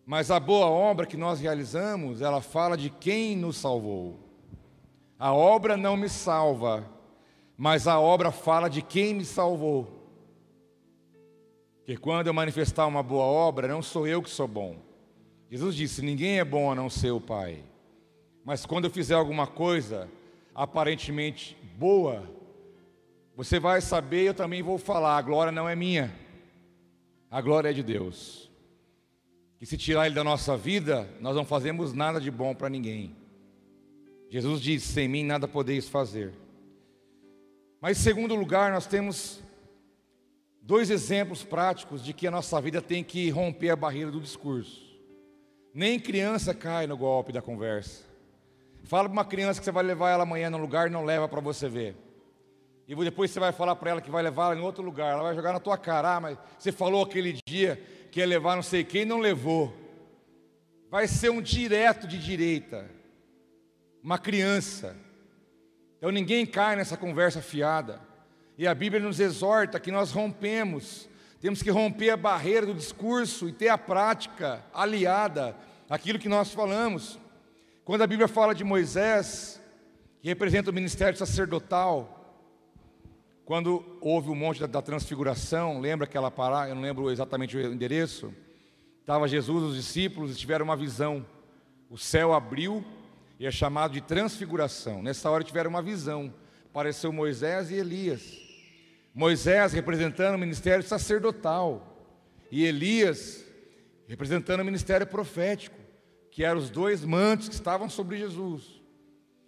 [0.10, 4.18] Mas a boa obra que nós realizamos, ela fala de quem nos salvou.
[5.20, 6.84] A obra não me salva,
[7.56, 10.10] mas a obra fala de quem me salvou.
[11.86, 14.78] Que quando eu manifestar uma boa obra, não sou eu que sou bom.
[15.48, 17.64] Jesus disse: ninguém é bom a não ser o Pai.
[18.44, 20.10] Mas quando eu fizer alguma coisa
[20.56, 22.24] aparentemente boa,
[23.36, 26.12] você vai saber, eu também vou falar: a glória não é minha,
[27.30, 28.49] a glória é de Deus.
[29.60, 33.16] Que se tirar Ele da nossa vida, nós não fazemos nada de bom para ninguém.
[34.30, 36.34] Jesus disse: sem mim nada podeis fazer.
[37.82, 39.42] Mas, em segundo lugar, nós temos
[40.70, 44.88] Dois exemplos práticos de que a nossa vida tem que romper a barreira do discurso.
[45.74, 48.04] Nem criança cai no golpe da conversa.
[48.84, 51.28] Fala para uma criança que você vai levar ela amanhã num lugar e não leva
[51.28, 51.96] para você ver.
[52.88, 55.14] E depois você vai falar para ela que vai levar ela em outro lugar.
[55.14, 56.18] Ela vai jogar na tua cara.
[56.18, 59.74] Ah, mas você falou aquele dia que ia levar não sei quem não levou.
[60.90, 62.90] Vai ser um direto de direita.
[64.04, 64.96] Uma criança.
[65.98, 68.02] Então ninguém cai nessa conversa fiada.
[68.58, 71.08] E a Bíblia nos exorta que nós rompemos,
[71.40, 75.56] temos que romper a barreira do discurso e ter a prática aliada
[75.90, 77.18] àquilo que nós falamos.
[77.86, 79.62] Quando a Bíblia fala de Moisés,
[80.22, 82.19] que representa o ministério sacerdotal,
[83.50, 88.32] quando houve o monte da, transfiguração, lembra aquela parada, eu não lembro exatamente o endereço,
[89.00, 91.26] estava Jesus, os discípulos, tiveram uma visão,
[91.90, 92.86] o céu abriu,
[93.40, 96.32] e é chamado de transfiguração, nessa hora tiveram uma visão,
[96.70, 98.40] apareceu Moisés e Elias,
[99.16, 102.06] Moisés representando o ministério sacerdotal
[102.52, 103.44] e Elias
[104.08, 105.80] representando o ministério profético,
[106.30, 108.80] que eram os dois mantos que estavam sobre Jesus.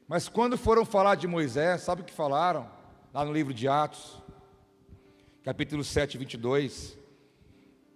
[0.07, 2.80] Mas quando foram falar de Moisés, sabe o que falaram?
[3.13, 4.17] Lá no livro de Atos,
[5.43, 6.97] capítulo 7, 22.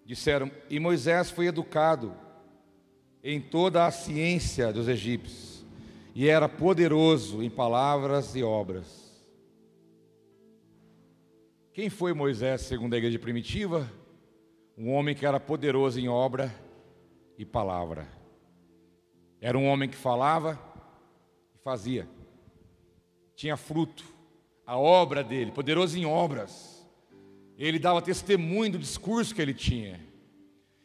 [0.06, 2.14] Disseram: E Moisés foi educado
[3.24, 5.66] em toda a ciência dos egípcios,
[6.14, 9.06] e era poderoso em palavras e obras.
[11.72, 13.90] Quem foi Moisés, segundo a igreja primitiva?
[14.78, 16.54] Um homem que era poderoso em obra
[17.38, 18.06] e palavra.
[19.40, 20.60] Era um homem que falava
[21.54, 22.06] e fazia.
[23.34, 24.15] Tinha fruto.
[24.66, 26.86] A obra dele, poderoso em obras.
[27.58, 30.00] Ele dava testemunho do discurso que ele tinha.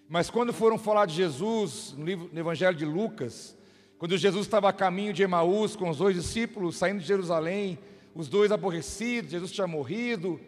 [0.08, 3.56] Mas quando foram falar de Jesus, no, livro, no Evangelho de Lucas,
[3.96, 7.78] quando Jesus estava a caminho de Emaús com os dois discípulos, saindo de Jerusalém,
[8.14, 10.40] os dois aborrecidos, Jesus tinha morrido,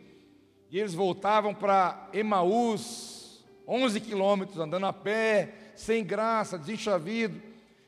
[0.70, 7.40] e eles voltavam para Emaús, 11 quilômetros, andando a pé, sem graça, desenchavido,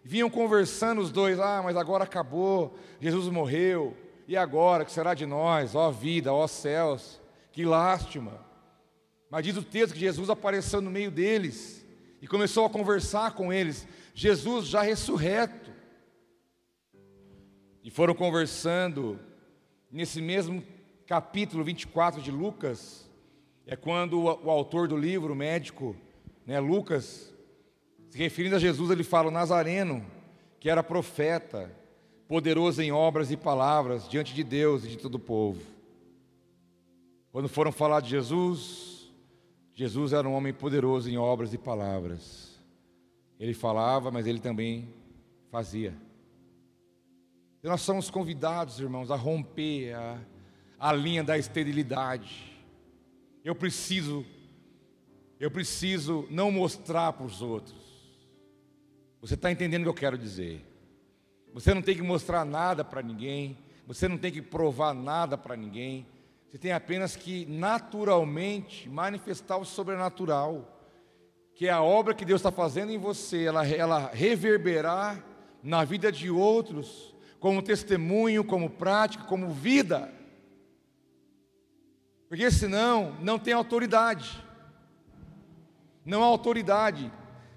[0.02, 3.96] vinham conversando os dois, ah, mas agora acabou, Jesus morreu,
[4.26, 5.74] e agora, que será de nós?
[5.74, 7.20] Ó vida, ó céus,
[7.52, 8.44] que lástima.
[9.30, 11.84] Mas diz o texto que Jesus apareceu no meio deles
[12.22, 15.72] e começou a conversar com eles, Jesus já ressurreto.
[17.82, 19.20] E foram conversando,
[19.90, 20.64] nesse mesmo
[21.06, 23.10] capítulo 24 de Lucas,
[23.66, 25.94] é quando o, autor do livro, o médico,
[26.46, 27.34] né, Lucas,
[28.08, 30.06] se referindo a Jesus, ele fala: Nazareno,
[30.60, 31.70] que era profeta,
[32.34, 35.62] poderoso em obras e palavras diante de Deus e de todo o povo.
[37.30, 39.08] Quando foram falar de Jesus,
[39.72, 42.60] Jesus era um homem poderoso em obras e palavras.
[43.38, 44.88] Ele falava, mas ele também
[45.48, 45.94] fazia.
[47.62, 50.18] E nós somos convidados, irmãos, a romper a,
[50.76, 52.52] a linha da esterilidade.
[53.44, 54.26] Eu preciso,
[55.38, 57.80] eu preciso não mostrar para os outros.
[59.20, 60.73] Você está entendendo o que eu quero dizer?
[61.54, 65.54] Você não tem que mostrar nada para ninguém, você não tem que provar nada para
[65.54, 66.04] ninguém,
[66.50, 70.68] você tem apenas que naturalmente manifestar o sobrenatural,
[71.54, 75.24] que é a obra que Deus está fazendo em você, ela, ela reverberar
[75.62, 80.12] na vida de outros, como testemunho, como prática, como vida.
[82.28, 84.44] Porque senão não tem autoridade.
[86.04, 87.12] Não há autoridade.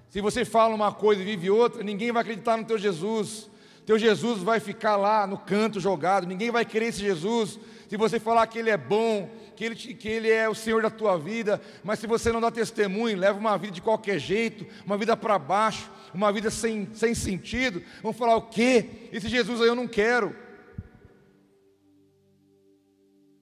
[0.08, 3.50] Se você fala uma coisa e vive outra, ninguém vai acreditar no teu Jesus.
[3.88, 7.58] Teu Jesus vai ficar lá no canto jogado, ninguém vai querer esse Jesus.
[7.88, 10.90] Se você falar que Ele é bom, que ele, que ele é o Senhor da
[10.90, 14.98] tua vida, mas se você não dá testemunho, leva uma vida de qualquer jeito, uma
[14.98, 19.10] vida para baixo, uma vida sem, sem sentido, vão falar o quê?
[19.12, 20.36] Esse Jesus aí eu não quero.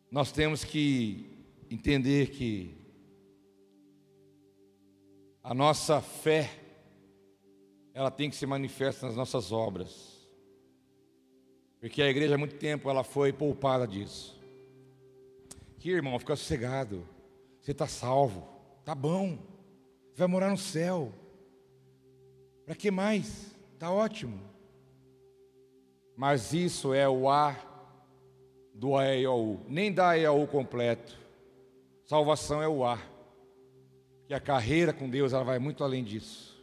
[0.10, 1.28] Nós temos que
[1.72, 2.78] entender que
[5.44, 6.50] a nossa fé
[7.96, 10.15] ela tem que se manifestar nas nossas obras.
[11.86, 14.42] Porque a igreja há muito tempo ela foi poupada disso.
[15.78, 17.08] Que irmão, fica sossegado.
[17.62, 18.44] Você está salvo.
[18.84, 19.38] Tá bom.
[20.16, 21.14] Vai morar no céu.
[22.66, 23.56] Para que mais?
[23.78, 24.42] Tá ótimo.
[26.18, 27.56] Mas isso é o A
[28.74, 29.60] do AEOU.
[29.68, 31.16] Nem dá AEOU completo.
[32.04, 33.00] Salvação é o A.
[34.26, 36.60] Que a carreira com Deus ela vai muito além disso.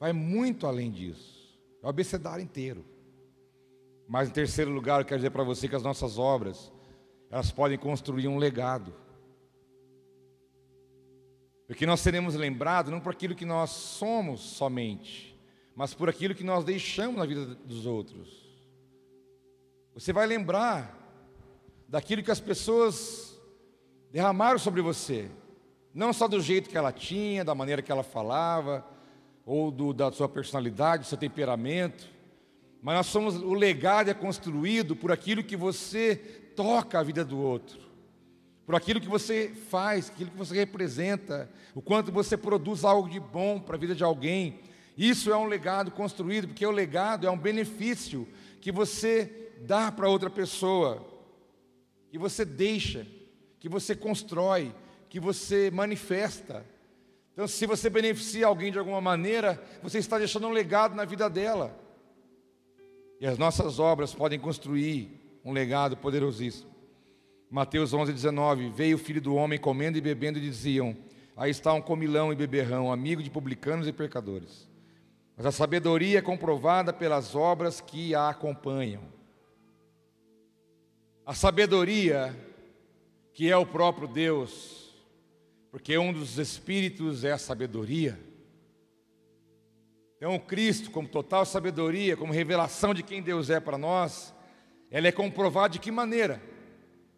[0.00, 1.56] Vai muito além disso.
[1.80, 2.89] É o abecedário inteiro.
[4.10, 6.72] Mas em terceiro lugar, eu quero dizer para você que as nossas obras,
[7.30, 8.92] elas podem construir um legado.
[11.68, 15.40] Porque nós seremos lembrados não por aquilo que nós somos somente,
[15.76, 18.50] mas por aquilo que nós deixamos na vida dos outros.
[19.94, 20.98] Você vai lembrar
[21.86, 23.40] daquilo que as pessoas
[24.10, 25.30] derramaram sobre você,
[25.94, 28.84] não só do jeito que ela tinha, da maneira que ela falava,
[29.46, 32.18] ou do, da sua personalidade, do seu temperamento,
[32.82, 36.16] mas nós somos, o legado é construído por aquilo que você
[36.56, 37.78] toca a vida do outro,
[38.64, 43.20] por aquilo que você faz, aquilo que você representa, o quanto você produz algo de
[43.20, 44.60] bom para a vida de alguém.
[44.96, 48.26] Isso é um legado construído, porque o legado é um benefício
[48.60, 51.06] que você dá para outra pessoa,
[52.10, 53.06] que você deixa,
[53.58, 54.74] que você constrói,
[55.08, 56.64] que você manifesta.
[57.32, 61.28] Então, se você beneficia alguém de alguma maneira, você está deixando um legado na vida
[61.28, 61.78] dela.
[63.20, 66.70] E as nossas obras podem construir um legado poderosíssimo.
[67.50, 70.96] Mateus 11, 19: Veio o filho do homem comendo e bebendo, e diziam:
[71.36, 74.66] Aí está um comilão e beberrão, amigo de publicanos e pecadores.
[75.36, 79.02] Mas a sabedoria é comprovada pelas obras que a acompanham.
[81.26, 82.34] A sabedoria,
[83.34, 84.94] que é o próprio Deus,
[85.70, 88.18] porque um dos espíritos é a sabedoria.
[90.20, 94.34] Então, Cristo, como total sabedoria, como revelação de quem Deus é para nós,
[94.90, 96.42] ela é comprovada de que maneira?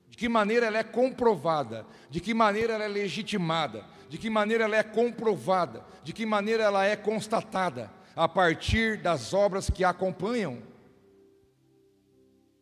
[0.09, 1.85] De que maneira ela é comprovada?
[2.09, 3.85] De que maneira ela é legitimada?
[4.09, 5.85] De que maneira ela é comprovada?
[6.05, 7.91] De que maneira ela é constatada?
[8.15, 10.63] A partir das obras que a acompanham.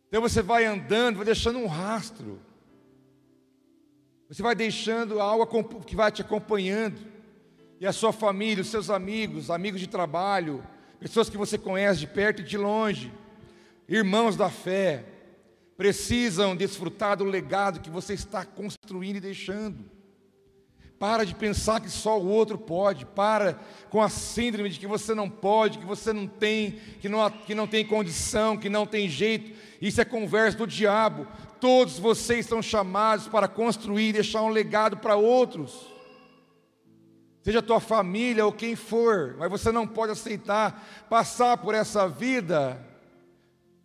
[0.09, 2.41] Então você vai andando, vai deixando um rastro.
[4.27, 5.47] Você vai deixando algo
[5.83, 7.10] que vai te acompanhando.
[7.81, 10.63] E a sua família, os seus amigos, amigos de trabalho,
[10.99, 13.11] pessoas que você conhece de perto e de longe,
[13.89, 15.03] irmãos da fé,
[15.79, 19.83] precisam desfrutar do legado que você está construindo e deixando.
[20.99, 23.07] Para de pensar que só o outro pode.
[23.07, 23.59] Para
[23.89, 27.55] com a síndrome de que você não pode, que você não tem, que não, que
[27.55, 29.59] não tem condição, que não tem jeito.
[29.81, 31.27] Isso é conversa do diabo.
[31.59, 35.99] Todos vocês estão chamados para construir e deixar um legado para outros
[37.43, 42.87] seja tua família ou quem for, mas você não pode aceitar passar por essa vida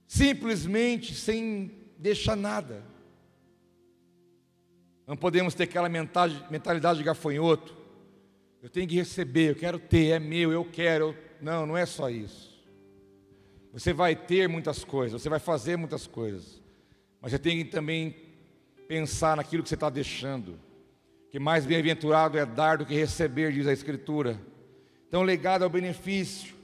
[0.07, 2.83] simplesmente sem deixar nada.
[5.07, 7.75] Não podemos ter aquela mentalidade de gafanhoto.
[8.61, 11.15] Eu tenho que receber, eu quero ter, é meu, eu quero.
[11.39, 12.55] Não, não é só isso.
[13.71, 16.61] Você vai ter muitas coisas, você vai fazer muitas coisas,
[17.21, 18.15] mas você tem que também
[18.87, 20.59] pensar naquilo que você está deixando
[21.35, 24.39] que mais bem-aventurado é dar do que receber, diz a Escritura.
[25.05, 26.55] Então, legado é o benefício,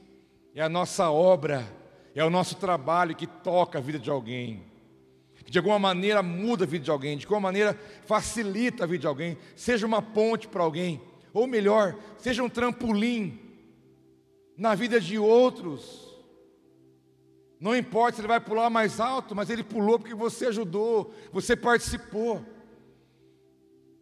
[0.55, 1.67] é a nossa obra,
[2.15, 4.63] é o nosso trabalho que toca a vida de alguém,
[5.43, 9.01] que de alguma maneira muda a vida de alguém, de alguma maneira facilita a vida
[9.01, 11.01] de alguém, seja uma ponte para alguém,
[11.33, 13.41] ou melhor, seja um trampolim
[14.55, 16.17] na vida de outros.
[17.59, 21.57] Não importa se ele vai pular mais alto, mas ele pulou porque você ajudou, você
[21.57, 22.41] participou.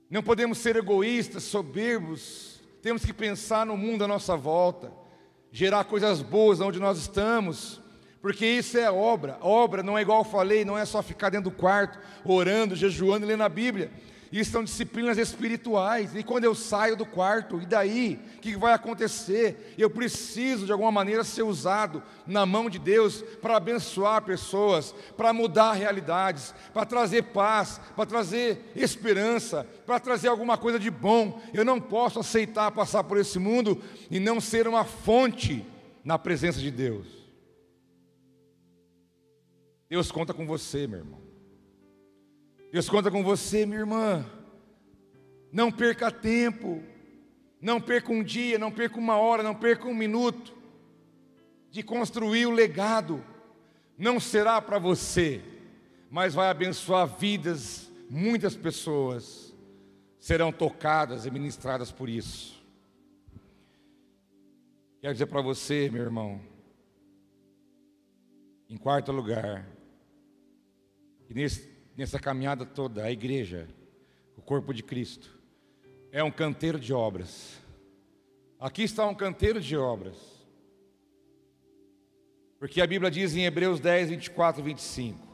[0.10, 2.60] Não podemos ser egoístas, soberbos.
[2.82, 4.92] Temos que pensar no mundo à nossa volta,
[5.52, 7.80] gerar coisas boas onde nós estamos,
[8.22, 9.38] porque isso é obra.
[9.42, 13.26] Obra não é igual eu falei, não é só ficar dentro do quarto, orando, jejuando
[13.26, 13.92] e lendo a Bíblia.
[14.32, 16.16] Isso são disciplinas espirituais.
[16.16, 18.20] E quando eu saio do quarto, e daí?
[18.38, 19.74] O que vai acontecer?
[19.78, 25.34] Eu preciso, de alguma maneira, ser usado na mão de Deus para abençoar pessoas, para
[25.34, 31.42] mudar realidades, para trazer paz, para trazer esperança, para trazer alguma coisa de bom.
[31.52, 35.66] Eu não posso aceitar passar por esse mundo e não ser uma fonte
[36.04, 37.08] na presença de Deus.
[39.90, 41.29] Deus conta com você, meu irmão.
[42.72, 44.26] Deus conta com você, minha irmã.
[45.52, 46.84] Não perca tempo,
[47.60, 50.56] não perca um dia, não perca uma hora, não perca um minuto
[51.72, 53.24] de construir o legado.
[53.98, 55.42] Não será para você,
[56.10, 59.54] mas vai abençoar vidas, muitas pessoas
[60.20, 62.60] serão tocadas e ministradas por isso.
[65.02, 66.42] Quero dizer para você, meu irmão,
[68.70, 69.66] em quarto lugar,
[71.26, 71.69] que nesse
[72.00, 73.68] nessa caminhada toda, a igreja,
[74.38, 75.38] o corpo de Cristo,
[76.14, 77.60] é um canteiro de obras.
[78.58, 80.16] Aqui está um canteiro de obras.
[82.58, 85.28] Porque a Bíblia diz em Hebreus 10, 24 e 25: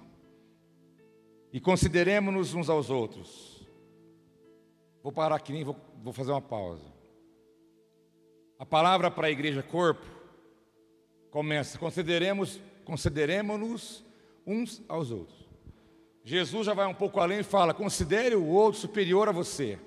[1.54, 3.64] E consideremos-nos uns aos outros.
[5.04, 6.92] Vou parar aqui, nem vou, vou fazer uma pausa.
[8.58, 10.06] A palavra para a igreja corpo
[11.30, 14.04] começa: consideremos, consideremos-nos
[14.48, 15.45] uns aos outros.
[16.28, 19.78] Jesus já vai um pouco além e fala: considere o outro superior a você.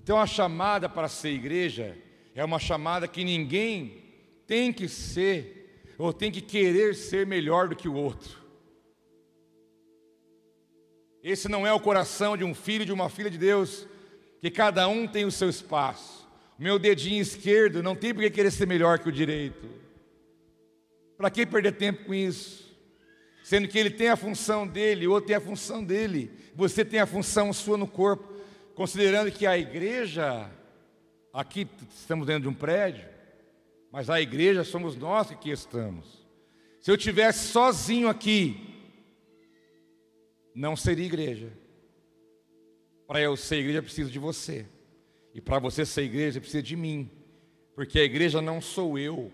[0.00, 1.96] Então a chamada para ser igreja
[2.34, 4.02] é uma chamada que ninguém
[4.48, 8.44] tem que ser ou tem que querer ser melhor do que o outro.
[11.22, 13.86] Esse não é o coração de um filho e de uma filha de Deus,
[14.40, 16.28] que cada um tem o seu espaço.
[16.58, 19.68] Meu dedinho esquerdo não tem por que querer ser melhor que o direito.
[21.16, 22.65] Para que perder tempo com isso?
[23.46, 26.98] Sendo que ele tem a função dele, o outro tem a função dele, você tem
[26.98, 28.34] a função sua no corpo,
[28.74, 30.50] considerando que a igreja,
[31.32, 33.08] aqui estamos dentro de um prédio,
[33.92, 36.26] mas a igreja somos nós que aqui estamos.
[36.80, 38.66] Se eu tivesse sozinho aqui,
[40.52, 41.52] não seria igreja.
[43.06, 44.66] Para eu ser igreja, eu preciso de você.
[45.32, 47.08] E para você ser igreja, precisa de mim.
[47.76, 49.30] Porque a igreja não sou eu,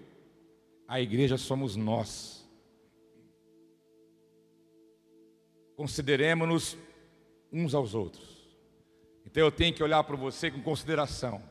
[0.86, 2.41] a igreja somos nós.
[5.82, 6.78] Consideremos-nos
[7.52, 8.22] uns aos outros.
[9.26, 11.42] Então eu tenho que olhar para você com consideração.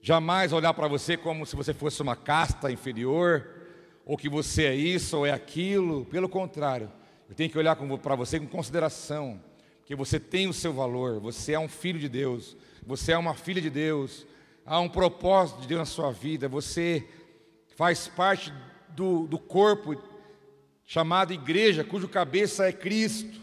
[0.00, 3.46] Jamais olhar para você como se você fosse uma casta inferior,
[4.06, 6.06] ou que você é isso ou é aquilo.
[6.06, 6.90] Pelo contrário,
[7.28, 9.38] eu tenho que olhar para você com consideração,
[9.80, 13.34] porque você tem o seu valor, você é um filho de Deus, você é uma
[13.34, 14.26] filha de Deus,
[14.64, 17.06] há um propósito de Deus na sua vida, você
[17.76, 18.50] faz parte
[18.88, 20.13] do, do corpo
[20.84, 23.40] chamado igreja, cujo cabeça é Cristo.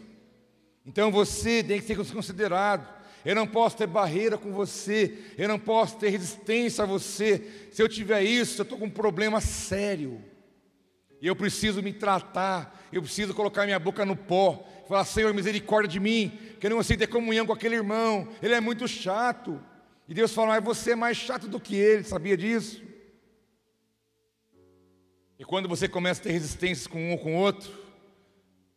[0.85, 3.01] Então você tem que ser considerado.
[3.23, 7.67] Eu não posso ter barreira com você, eu não posso ter resistência a você.
[7.71, 10.19] Se eu tiver isso, eu estou com um problema sério.
[11.21, 15.87] E eu preciso me tratar, eu preciso colocar minha boca no pó, falar, Senhor, misericórdia
[15.87, 19.61] de mim, que eu não consigo ter comunhão com aquele irmão, ele é muito chato.
[20.09, 22.81] E Deus fala, mas você é mais chato do que ele, sabia disso?
[25.41, 27.81] E quando você começa a ter resistências com um ou com o outro,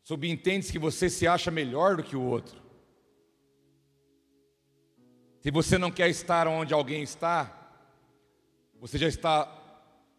[0.05, 2.62] Subentende-se que você se acha melhor do que o outro.
[5.41, 7.51] Se você não quer estar onde alguém está,
[8.79, 9.51] você já está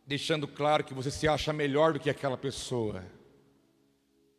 [0.07, 3.05] deixando claro que você se acha melhor do que aquela pessoa.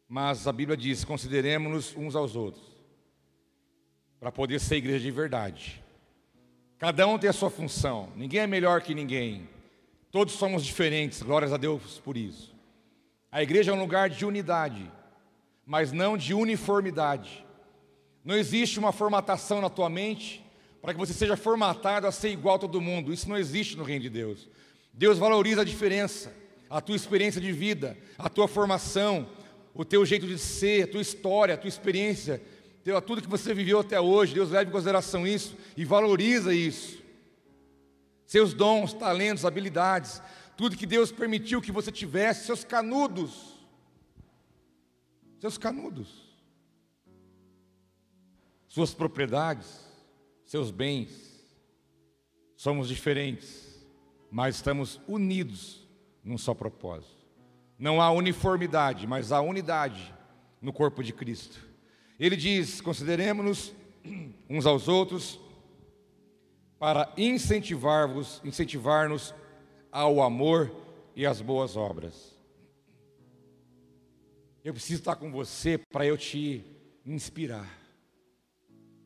[0.09, 2.67] Mas a Bíblia diz: consideremos-nos uns aos outros,
[4.19, 5.81] para poder ser igreja de verdade.
[6.77, 9.49] Cada um tem a sua função, ninguém é melhor que ninguém,
[10.17, 12.55] todos somos diferentes, glórias a Deus por isso.
[13.31, 14.91] A igreja é um lugar de unidade,
[15.67, 17.45] mas não de uniformidade.
[18.25, 20.43] Não existe uma formatação na tua mente
[20.81, 23.13] para que você seja formatado a ser igual a todo mundo.
[23.13, 24.49] Isso não existe no reino de Deus.
[24.91, 26.33] Deus valoriza a diferença,
[26.71, 29.29] a tua experiência de vida, a tua formação,
[29.75, 32.41] o teu jeito de ser, a tua história, a tua experiência,
[33.05, 34.33] tudo que você viveu até hoje.
[34.33, 37.05] Deus leva em consideração isso e valoriza isso.
[38.27, 40.21] Seus dons, talentos, habilidades,
[40.57, 43.55] tudo que Deus permitiu que você tivesse, seus canudos.
[45.41, 46.27] Seus canudos.
[48.69, 49.87] Suas propriedades
[50.47, 51.11] seus bens.
[52.57, 53.85] Somos diferentes,
[54.31, 55.87] mas estamos unidos
[56.25, 57.15] num só propósito.
[57.79, 60.15] Não há uniformidade, mas há unidade
[60.63, 61.61] no corpo de Cristo.
[62.19, 63.75] Ele diz: consideremos-nos
[64.49, 65.39] uns aos outros
[66.79, 69.35] para incentivar-vos, incentivar-nos
[69.91, 70.71] ao amor
[71.15, 72.37] e às boas obras.
[74.63, 76.65] Eu preciso estar com você para eu te
[77.05, 77.69] inspirar.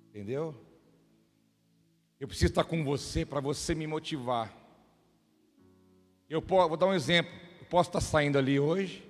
[0.08, 0.54] Entendeu?
[2.18, 4.52] Eu preciso estar com você para você me motivar.
[6.28, 7.32] Eu vou dar um exemplo.
[7.60, 9.04] Eu posso estar saindo ali hoje,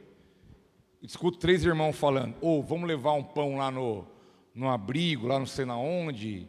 [1.02, 4.06] escuto três irmãos falando, ou oh, vamos levar um pão lá no,
[4.54, 6.46] no abrigo, lá não sei na onde.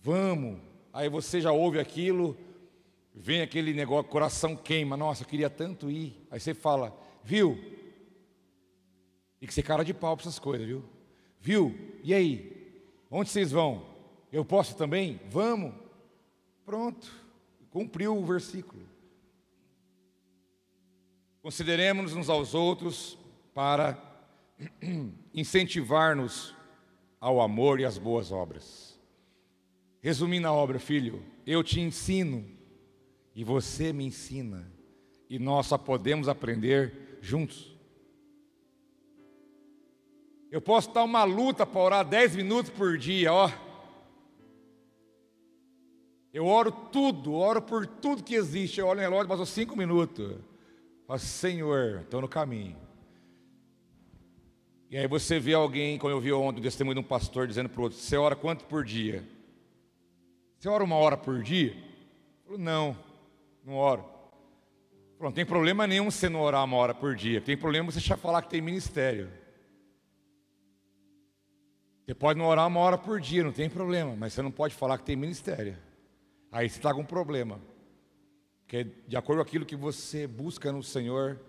[0.00, 0.58] Vamos.
[0.96, 2.34] Aí você já ouve aquilo,
[3.14, 6.26] vem aquele negócio, coração queima, nossa, eu queria tanto ir.
[6.30, 7.54] Aí você fala, viu?
[9.38, 10.82] Tem que ser cara de pau para essas coisas, viu?
[11.38, 11.78] Viu?
[12.02, 12.80] E aí?
[13.10, 13.84] Onde vocês vão?
[14.32, 15.20] Eu posso também?
[15.28, 15.74] Vamos.
[16.64, 17.12] Pronto,
[17.68, 18.82] cumpriu o versículo.
[21.42, 23.18] Consideremos uns aos outros
[23.52, 24.02] para
[25.34, 26.54] incentivar-nos
[27.20, 28.85] ao amor e às boas obras.
[30.06, 32.44] Resumindo a obra, filho, eu te ensino
[33.34, 34.72] e você me ensina,
[35.28, 37.76] e nós só podemos aprender juntos.
[40.48, 43.50] Eu posso estar uma luta para orar dez minutos por dia, ó.
[46.32, 48.78] Eu oro tudo, oro por tudo que existe.
[48.78, 50.36] Eu olho no relógio, passou cinco minutos.
[51.04, 52.76] Falo, Senhor, estou no caminho.
[54.88, 57.68] E aí você vê alguém, como eu vi ontem, o testemunho de um pastor dizendo
[57.68, 59.34] para o outro: Você ora quanto por dia?
[60.58, 61.76] Você ora uma hora por dia?
[62.44, 62.96] Falou, não,
[63.64, 64.02] não oro.
[65.16, 67.40] Falou, não tem problema nenhum você não orar uma hora por dia.
[67.40, 69.30] Tem problema você já falar que tem ministério.
[72.04, 74.74] Você pode não orar uma hora por dia, não tem problema, mas você não pode
[74.74, 75.76] falar que tem ministério.
[76.52, 77.60] Aí você está com um problema.
[78.62, 81.40] Porque de acordo com aquilo que você busca no Senhor,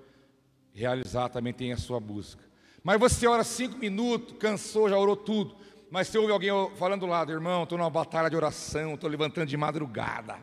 [0.74, 2.44] realizar também tem a sua busca.
[2.84, 5.56] Mas você ora cinco minutos, cansou, já orou tudo.
[5.90, 9.48] Mas você ouve alguém falando do lado, irmão, estou numa batalha de oração, estou levantando
[9.48, 10.38] de madrugada.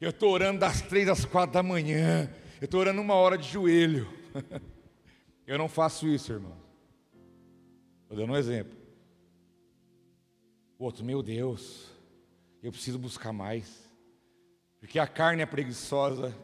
[0.00, 2.30] Eu estou orando das três às quatro da manhã.
[2.60, 4.08] Eu estou orando uma hora de joelho.
[5.46, 6.56] Eu não faço isso, irmão.
[8.02, 8.78] Estou dando um exemplo.
[10.78, 11.90] O outro, meu Deus,
[12.62, 13.90] eu preciso buscar mais
[14.80, 16.34] porque a carne é preguiçosa.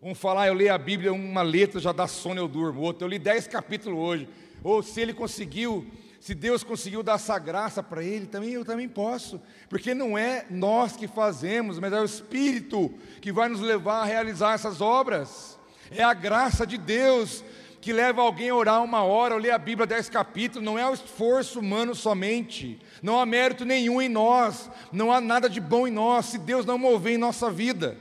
[0.00, 2.80] Um falar, ah, eu leio a Bíblia, uma letra já dá sono, eu durmo.
[2.80, 4.28] Outro, eu li dez capítulos hoje.
[4.62, 5.84] Ou se ele conseguiu,
[6.22, 9.42] se Deus conseguiu dar essa graça para ele, também eu também posso.
[9.68, 14.04] Porque não é nós que fazemos, mas é o Espírito que vai nos levar a
[14.04, 15.58] realizar essas obras.
[15.90, 17.42] É a graça de Deus
[17.80, 20.88] que leva alguém a orar uma hora, ou ler a Bíblia dez capítulos, não é
[20.88, 25.88] o esforço humano somente, não há mérito nenhum em nós, não há nada de bom
[25.88, 27.98] em nós, se Deus não mover em nossa vida.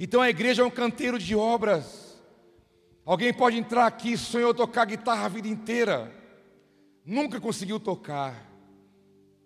[0.00, 2.18] Então a igreja é um canteiro de obras.
[3.06, 6.17] Alguém pode entrar aqui, sonhou tocar guitarra a vida inteira,
[7.08, 8.46] nunca conseguiu tocar.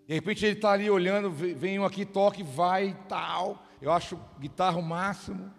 [0.05, 3.65] De repente ele está ali olhando, vem um aqui, toque, vai, tal.
[3.81, 5.49] Eu acho guitarra o máximo,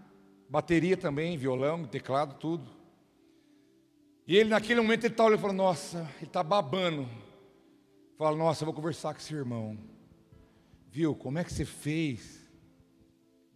[0.49, 2.71] bateria também, violão, teclado, tudo.
[4.27, 7.09] E ele, naquele momento, ele está olhando e falou: Nossa, ele está babando.
[8.17, 9.79] Fala: Nossa, eu vou conversar com esse irmão.
[10.91, 12.49] Viu, como é que você fez?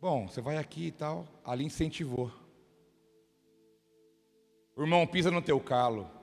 [0.01, 1.27] Bom, você vai aqui e tal.
[1.45, 2.33] Ali incentivou.
[4.77, 6.18] Irmão pisa no teu calo.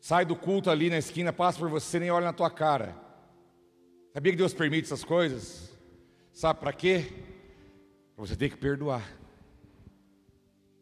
[0.00, 2.96] Sai do culto ali na esquina, passa por você, nem olha na tua cara.
[4.12, 5.70] Sabia que Deus permite essas coisas?
[6.32, 7.12] Sabe para quê?
[8.16, 9.06] Para você ter que perdoar.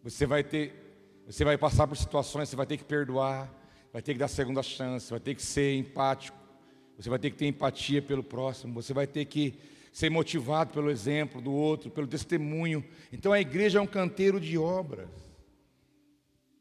[0.02, 0.88] Você vai ter
[1.26, 3.52] você vai passar por situações, você vai ter que perdoar.
[3.92, 6.38] vai ter que dar segunda chance, vai ter que ser empático,
[6.96, 9.58] você vai ter que ter empatia pelo próximo, você vai ter que
[9.92, 12.84] ser motivado pelo exemplo do outro, pelo testemunho.
[13.12, 15.08] Então a igreja é um canteiro de obras.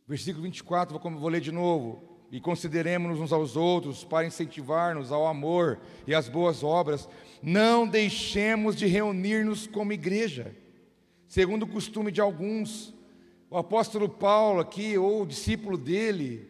[0.05, 2.16] Versículo 24, vou, vou ler de novo.
[2.31, 7.07] E consideremos uns aos outros para incentivar-nos ao amor e às boas obras.
[7.41, 10.53] Não deixemos de reunir-nos como igreja,
[11.27, 12.93] segundo o costume de alguns.
[13.49, 16.49] O apóstolo Paulo aqui, ou o discípulo dele,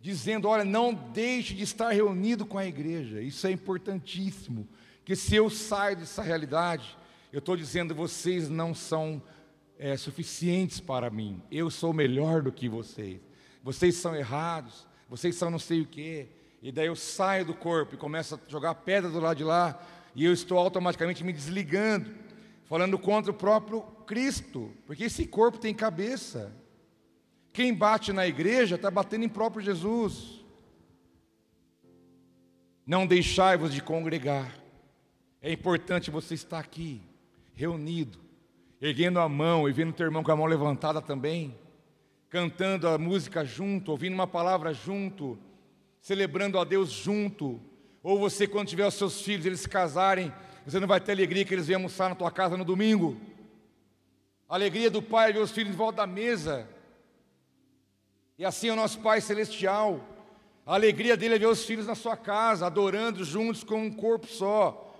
[0.00, 4.66] dizendo: Olha, não deixe de estar reunido com a igreja, isso é importantíssimo.
[5.04, 6.96] Que se eu saio dessa realidade,
[7.30, 9.22] eu estou dizendo: vocês não são
[9.78, 13.20] é, suficientes para mim, eu sou melhor do que vocês,
[13.62, 16.28] vocês são errados, vocês são não sei o quê.
[16.60, 19.80] E daí eu saio do corpo e começo a jogar pedra do lado de lá,
[20.14, 22.10] e eu estou automaticamente me desligando,
[22.64, 26.52] falando contra o próprio Cristo, porque esse corpo tem cabeça.
[27.52, 30.44] Quem bate na igreja está batendo em próprio Jesus.
[32.84, 34.58] Não deixai-vos de congregar.
[35.40, 37.00] É importante você estar aqui,
[37.54, 38.18] reunido,
[38.80, 41.56] erguendo a mão e vendo teu irmão com a mão levantada também,
[42.30, 45.38] cantando a música junto, ouvindo uma palavra junto,
[46.00, 47.60] celebrando a Deus junto.
[48.02, 50.32] Ou você, quando tiver os seus filhos, eles se casarem,
[50.64, 53.16] você não vai ter alegria que eles venham almoçar na tua casa no domingo.
[54.48, 56.68] A alegria do pai é ver os filhos em volta da mesa,
[58.38, 60.00] e assim é o nosso Pai Celestial.
[60.64, 64.28] A alegria dele é ver os filhos na sua casa, adorando juntos como um corpo
[64.28, 64.94] só,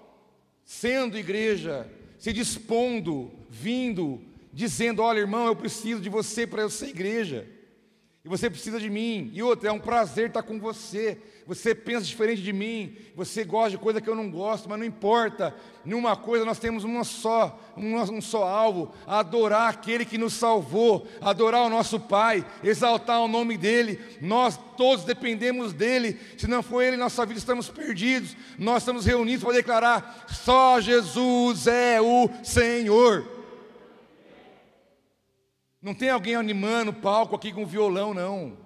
[0.64, 4.20] sendo igreja, se dispondo, vindo,
[4.52, 7.46] dizendo: Olha, irmão, eu preciso de você para eu ser igreja.
[8.24, 9.30] E você precisa de mim.
[9.32, 11.16] E outra, é um prazer estar com você.
[11.46, 12.94] Você pensa diferente de mim.
[13.16, 15.56] Você gosta de coisa que eu não gosto, mas não importa.
[15.82, 21.62] Numa coisa nós temos uma só, um só alvo: adorar aquele que nos salvou, adorar
[21.62, 23.98] o nosso Pai, exaltar o nome dEle.
[24.20, 26.18] Nós todos dependemos dEle.
[26.36, 28.36] Se não for Ele, nossa vida estamos perdidos.
[28.58, 33.37] Nós estamos reunidos para declarar: só Jesus é o Senhor.
[35.80, 38.56] Não tem alguém animando o palco aqui com violão, não.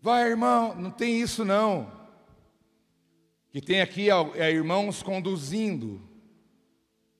[0.00, 1.90] Vai, irmão, não tem isso não.
[3.50, 6.00] Que tem aqui é, irmãos conduzindo,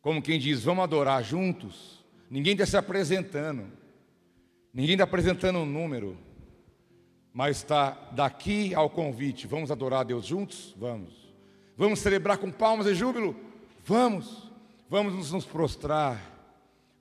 [0.01, 2.05] como quem diz, vamos adorar juntos.
[2.31, 3.67] Ninguém está se apresentando,
[4.73, 6.17] ninguém está apresentando um número,
[7.33, 10.75] mas está daqui ao convite: vamos adorar a Deus juntos?
[10.77, 11.29] Vamos.
[11.77, 13.37] Vamos celebrar com palmas e júbilo?
[13.85, 14.49] Vamos.
[14.91, 16.19] Vamos nos prostrar,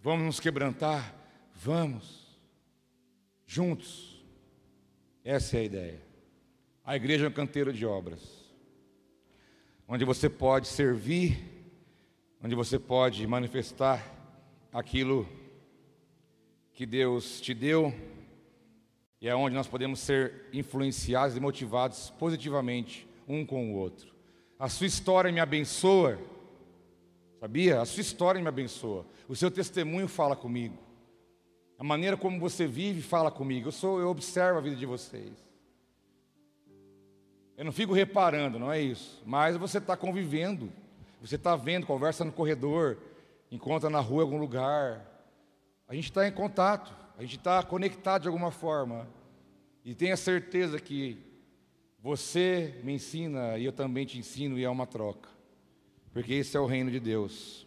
[0.04, 1.16] vamos nos quebrantar,
[1.60, 2.38] Vamos,
[3.48, 4.24] juntos.
[5.26, 6.02] Essa é a ideia.
[6.86, 8.22] A igreja é um canteiro de obras,
[9.88, 11.44] onde você pode servir,
[12.44, 14.06] onde você pode manifestar
[14.72, 15.28] aquilo
[16.74, 17.92] que Deus te deu,
[19.20, 24.14] e é onde nós podemos ser influenciados e motivados positivamente um com o outro.
[24.60, 26.20] A sua história me abençoa,
[27.40, 27.82] sabia?
[27.82, 30.87] A sua história me abençoa, o seu testemunho fala comigo.
[31.78, 33.68] A maneira como você vive fala comigo.
[33.68, 35.32] Eu sou, eu observo a vida de vocês.
[37.56, 39.22] Eu não fico reparando, não é isso.
[39.26, 40.72] Mas você está convivendo.
[41.22, 42.98] Você está vendo, conversa no corredor,
[43.52, 45.06] encontra na rua algum lugar.
[45.88, 49.08] A gente está em contato, a gente está conectado de alguma forma.
[49.84, 51.18] E tenha certeza que
[52.00, 55.30] você me ensina e eu também te ensino e é uma troca.
[56.12, 57.66] Porque esse é o reino de Deus.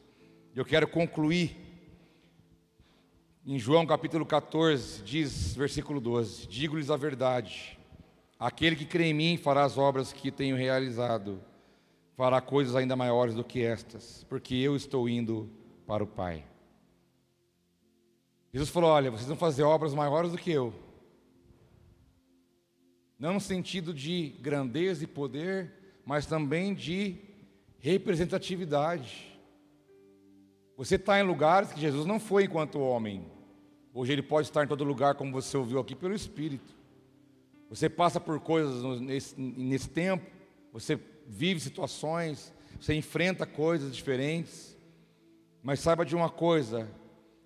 [0.54, 1.69] Eu quero concluir
[3.46, 7.78] em João capítulo 14, diz, versículo 12: Digo-lhes a verdade,
[8.38, 11.40] aquele que crê em mim fará as obras que tenho realizado,
[12.16, 15.50] fará coisas ainda maiores do que estas, porque eu estou indo
[15.86, 16.44] para o Pai.
[18.52, 20.74] Jesus falou: Olha, vocês vão fazer obras maiores do que eu.
[23.18, 25.72] Não no sentido de grandeza e poder,
[26.04, 27.16] mas também de
[27.78, 29.29] representatividade.
[30.80, 33.22] Você está em lugares que Jesus não foi enquanto homem.
[33.92, 36.74] Hoje ele pode estar em todo lugar, como você ouviu aqui, pelo Espírito.
[37.68, 40.24] Você passa por coisas nesse, nesse tempo,
[40.72, 42.50] você vive situações,
[42.80, 44.74] você enfrenta coisas diferentes.
[45.62, 46.88] Mas saiba de uma coisa: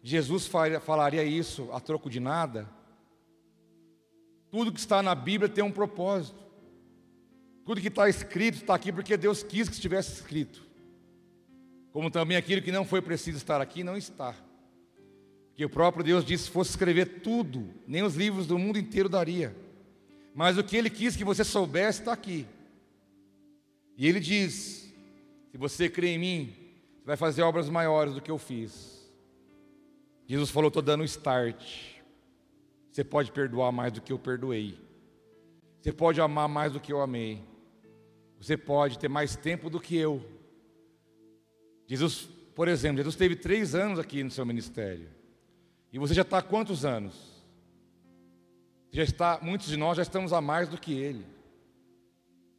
[0.01, 0.49] Jesus
[0.82, 2.70] falaria isso a troco de nada.
[4.49, 6.41] Tudo que está na Bíblia tem um propósito.
[7.64, 10.74] Tudo que está escrito está aqui porque Deus quis que estivesse escrito
[11.95, 14.34] como também aquilo que não foi preciso estar aqui não está.
[15.55, 19.09] Que o próprio Deus disse: se fosse escrever tudo, nem os livros do mundo inteiro
[19.09, 19.55] daria.
[20.34, 22.49] Mas o que Ele quis que você soubesse está aqui.
[23.97, 24.92] E Ele diz:
[25.53, 26.53] se você crê em mim,
[26.99, 29.09] você vai fazer obras maiores do que eu fiz.
[30.26, 31.64] Jesus falou: estou dando um start.
[32.90, 34.76] Você pode perdoar mais do que eu perdoei.
[35.80, 37.40] Você pode amar mais do que eu amei.
[38.40, 40.34] Você pode ter mais tempo do que eu.
[41.87, 45.09] Jesus, por exemplo, Jesus teve três anos aqui no seu ministério.
[45.93, 47.14] E você já está há quantos anos?
[48.91, 51.26] Já está, muitos de nós já estamos a mais do que ele.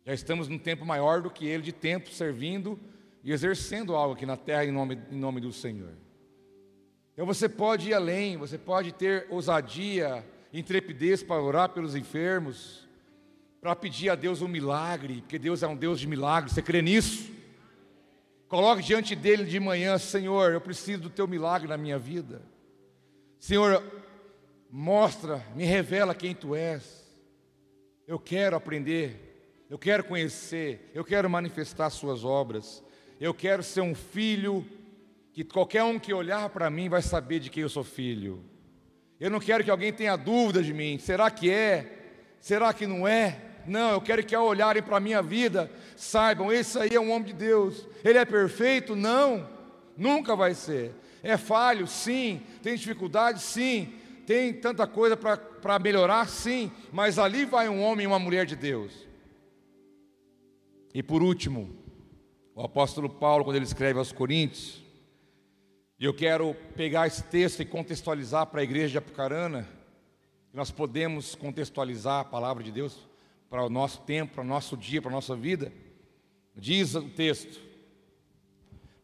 [0.05, 2.79] Já estamos num tempo maior do que ele, de tempo servindo
[3.23, 5.93] e exercendo algo aqui na terra em nome, em nome do Senhor.
[7.13, 10.23] Então você pode ir além, você pode ter ousadia,
[10.53, 12.87] intrepidez para orar pelos enfermos,
[13.59, 16.81] para pedir a Deus um milagre, porque Deus é um Deus de milagres, você crê
[16.81, 17.34] nisso?
[18.47, 22.41] Coloque diante dele de manhã, Senhor, eu preciso do teu milagre na minha vida.
[23.39, 23.83] Senhor,
[24.69, 27.05] mostra, me revela quem tu és.
[28.07, 32.83] Eu quero aprender, eu quero conhecer, eu quero manifestar as suas obras.
[33.19, 34.65] Eu quero ser um filho
[35.33, 38.43] que qualquer um que olhar para mim vai saber de quem eu sou filho.
[39.19, 40.99] Eu não quero que alguém tenha dúvida de mim.
[40.99, 42.35] Será que é?
[42.39, 43.41] Será que não é?
[43.67, 47.11] Não, eu quero que ao olharem para a minha vida, saibam, esse aí é um
[47.11, 47.87] homem de Deus.
[48.03, 48.95] Ele é perfeito?
[48.95, 49.47] Não,
[49.97, 50.93] nunca vai ser.
[51.23, 51.87] É falho?
[51.87, 52.41] Sim.
[52.61, 53.41] Tem dificuldade?
[53.41, 53.93] Sim.
[54.27, 56.27] Tem tanta coisa para melhorar?
[56.29, 56.71] Sim.
[56.91, 58.93] Mas ali vai um homem e uma mulher de Deus.
[60.93, 61.75] E por último,
[62.53, 64.83] o apóstolo Paulo, quando ele escreve aos Coríntios,
[65.99, 69.67] e eu quero pegar esse texto e contextualizar para a igreja de Apucarana,
[70.53, 72.97] nós podemos contextualizar a palavra de Deus
[73.55, 75.71] para o nosso tempo, para o nosso dia, para a nossa vida.
[76.57, 77.57] Diz o texto,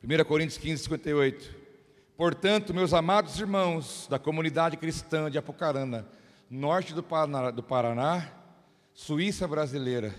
[0.04, 1.56] 1 Coríntios 15, 58.
[2.18, 6.06] Portanto, meus amados irmãos da comunidade cristã de Apucarana,
[6.50, 8.30] norte do Paraná, do Paraná
[8.94, 10.14] Suíça brasileira,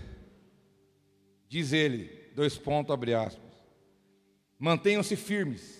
[1.47, 3.53] diz ele, dois pontos, abre aspas,
[4.57, 5.79] mantenham-se firmes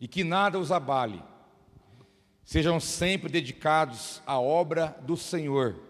[0.00, 1.22] e que nada os abale,
[2.42, 5.89] sejam sempre dedicados à obra do Senhor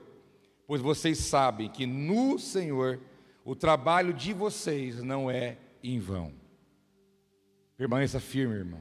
[0.71, 3.01] pois vocês sabem que no Senhor
[3.45, 6.33] o trabalho de vocês não é em vão.
[7.77, 8.81] Permaneça firme, irmão.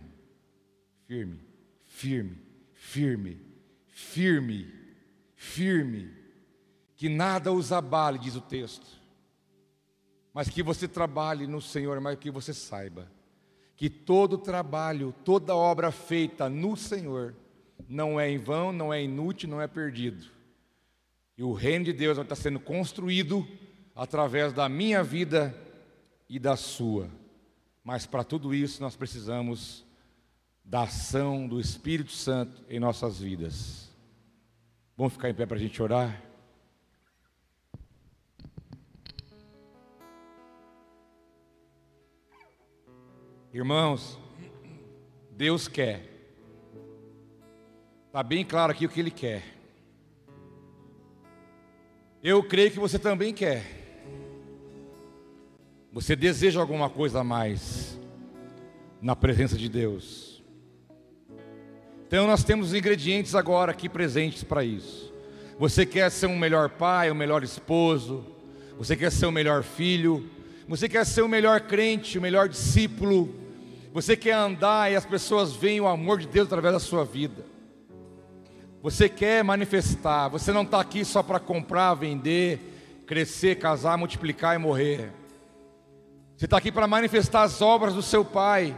[1.08, 1.40] Firme,
[1.88, 2.38] firme,
[2.74, 3.42] firme,
[3.88, 4.72] firme,
[5.36, 6.14] firme.
[6.96, 8.86] Que nada os abale, diz o texto.
[10.32, 13.12] Mas que você trabalhe no Senhor, mas que você saiba
[13.76, 17.36] que todo trabalho, toda obra feita no Senhor
[17.88, 20.38] não é em vão, não é inútil, não é perdido
[21.40, 23.48] e o reino de Deus estar sendo construído
[23.96, 25.56] através da minha vida
[26.28, 27.10] e da sua.
[27.82, 29.86] Mas para tudo isso nós precisamos
[30.66, 33.90] da ação do Espírito Santo em nossas vidas.
[34.98, 36.22] Vamos ficar em pé para a gente orar?
[43.54, 44.20] Irmãos,
[45.32, 46.06] Deus quer.
[48.08, 49.59] Está bem claro aqui o que Ele quer.
[52.22, 53.64] Eu creio que você também quer.
[55.94, 57.98] Você deseja alguma coisa a mais
[59.02, 60.44] na presença de Deus.
[62.08, 65.14] Então nós temos ingredientes agora aqui presentes para isso.
[65.58, 68.26] Você quer ser um melhor pai, um melhor esposo,
[68.78, 70.30] você quer ser o um melhor filho,
[70.68, 73.34] você quer ser o um melhor crente, o um melhor discípulo,
[73.94, 77.46] você quer andar e as pessoas veem o amor de Deus através da sua vida.
[78.82, 84.58] Você quer manifestar, você não está aqui só para comprar, vender, crescer, casar, multiplicar e
[84.58, 85.12] morrer.
[86.38, 88.74] Você está aqui para manifestar as obras do seu Pai,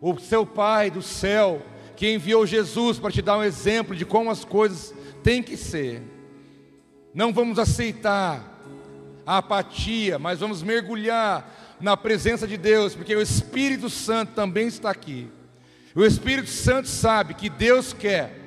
[0.00, 1.60] o seu Pai do céu,
[1.96, 6.02] que enviou Jesus para te dar um exemplo de como as coisas têm que ser.
[7.12, 8.62] Não vamos aceitar
[9.26, 14.88] a apatia, mas vamos mergulhar na presença de Deus, porque o Espírito Santo também está
[14.88, 15.28] aqui.
[15.96, 18.45] O Espírito Santo sabe que Deus quer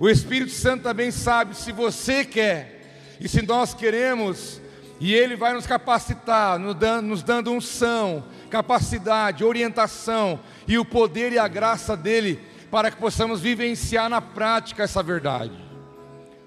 [0.00, 4.60] o Espírito Santo também sabe se você quer e se nós queremos,
[5.00, 11.32] e Ele vai nos capacitar, nos dando, nos dando unção, capacidade, orientação e o poder
[11.32, 12.40] e a graça dEle
[12.70, 15.52] para que possamos vivenciar na prática essa verdade.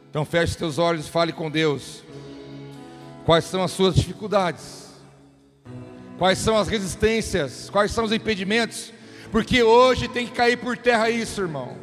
[0.10, 2.04] Então feche seus olhos e fale com Deus.
[3.26, 4.92] Quais são as suas dificuldades?
[6.18, 7.70] Quais são as resistências?
[7.70, 8.94] Quais são os impedimentos?
[9.32, 11.78] Porque hoje tem que cair por terra isso, irmão.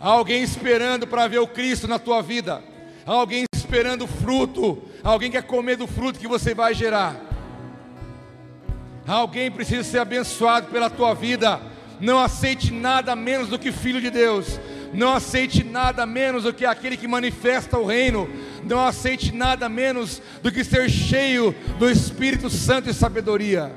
[0.00, 2.62] Há alguém esperando para ver o Cristo na tua vida.
[3.06, 4.82] Há alguém esperando fruto.
[5.04, 7.16] Há alguém quer comer do fruto que você vai gerar.
[9.06, 11.60] Há alguém precisa ser abençoado pela tua vida.
[12.00, 14.58] Não aceite nada menos do que filho de Deus.
[14.94, 18.26] Não aceite nada menos do que aquele que manifesta o reino.
[18.64, 23.70] Não aceite nada menos do que ser cheio do Espírito Santo e sabedoria.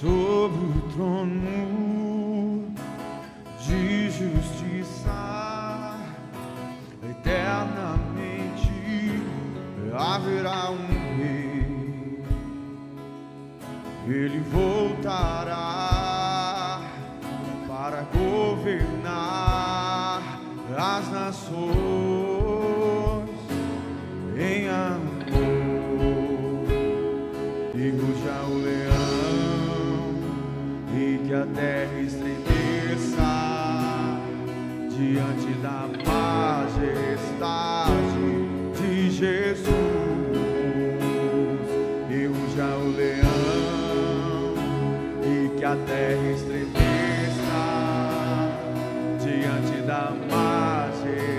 [0.00, 2.72] sobre o trono
[3.66, 5.96] de justiça
[7.02, 8.70] eternamente
[9.92, 10.86] haverá um
[11.16, 12.22] rei.
[14.06, 15.60] Ele voltará
[17.66, 19.42] para governar
[20.76, 22.07] as nações.
[31.38, 33.22] A terra estremeça
[34.90, 37.38] diante da majestade
[38.76, 39.48] de Jesus
[42.10, 44.54] e ruja o leão
[45.22, 46.72] e que a terra estremeça
[49.22, 51.36] diante da majestade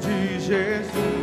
[0.00, 1.22] de Jesus.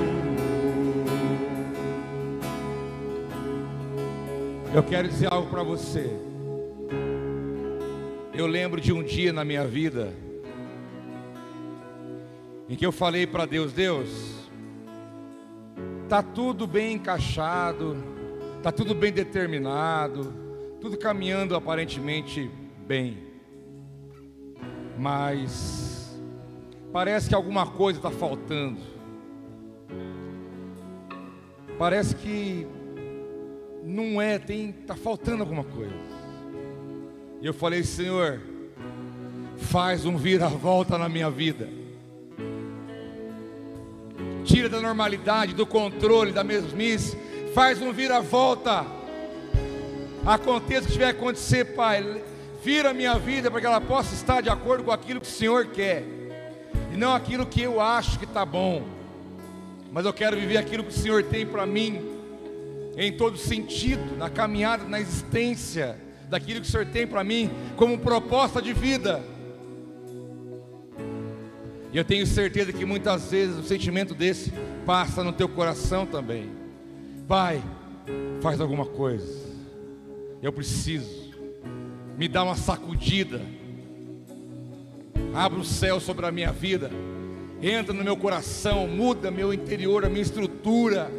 [4.74, 6.29] Eu quero dizer algo para você.
[8.40, 10.14] Eu lembro de um dia na minha vida
[12.70, 14.48] em que eu falei para Deus: Deus,
[16.08, 18.02] tá tudo bem encaixado,
[18.64, 20.34] tá tudo bem determinado,
[20.80, 22.50] tudo caminhando aparentemente
[22.88, 23.18] bem,
[24.98, 26.18] mas
[26.94, 28.80] parece que alguma coisa está faltando.
[31.78, 32.66] Parece que
[33.84, 36.19] não é, tem, tá faltando alguma coisa.
[37.42, 38.42] E eu falei, Senhor,
[39.58, 41.70] faz um vira-volta na minha vida.
[44.44, 47.18] Tira da normalidade, do controle, da mesmice,
[47.54, 48.86] faz um vira-volta.
[50.26, 52.22] Aconteça o que tiver que acontecer, Pai,
[52.64, 55.32] vira a minha vida para que ela possa estar de acordo com aquilo que o
[55.32, 56.04] Senhor quer,
[56.94, 58.84] e não aquilo que eu acho que está bom,
[59.92, 62.02] mas eu quero viver aquilo que o Senhor tem para mim,
[62.98, 65.98] em todo sentido, na caminhada, na existência,
[66.30, 69.22] daquilo que o Senhor tem para mim, como proposta de vida.
[71.92, 74.54] E eu tenho certeza que muitas vezes um sentimento desse
[74.86, 76.50] passa no teu coração também.
[77.28, 77.62] Pai,
[78.42, 79.50] faz alguma coisa.
[80.42, 81.30] Eu preciso.
[82.16, 83.42] Me dá uma sacudida.
[85.34, 86.92] Abra o céu sobre a minha vida.
[87.62, 91.12] Entra no meu coração, muda meu interior, a minha estrutura.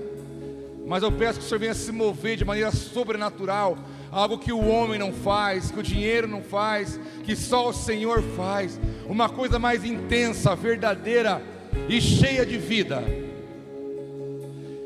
[0.87, 3.77] Mas eu peço que o Senhor venha se mover de maneira sobrenatural,
[4.11, 8.23] algo que o homem não faz, que o dinheiro não faz, que só o Senhor
[8.37, 8.81] faz.
[9.07, 11.43] Uma coisa mais intensa, verdadeira
[11.89, 13.03] e cheia de vida.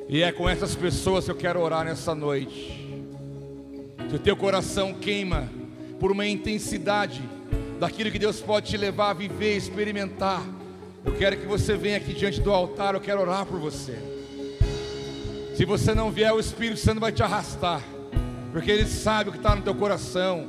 [0.09, 2.85] E é com essas pessoas que eu quero orar nessa noite.
[4.09, 5.49] Se o teu coração queima
[5.99, 7.23] por uma intensidade
[7.81, 10.45] daquilo que Deus pode te levar a viver, experimentar,
[11.05, 13.99] eu quero que você venha aqui diante do altar, eu quero orar por você.
[15.55, 17.83] Se você não vier, o Espírito Santo vai te arrastar,
[18.55, 20.47] porque Ele sabe o que está no teu coração.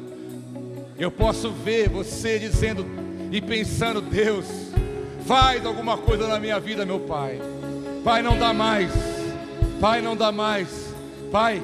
[0.96, 2.86] Eu posso ver você dizendo
[3.32, 4.46] e pensando: Deus,
[5.26, 7.42] faz alguma coisa na minha vida, meu Pai.
[8.04, 8.92] Pai, não dá mais.
[9.82, 10.94] Pai, não dá mais.
[11.32, 11.60] Pai,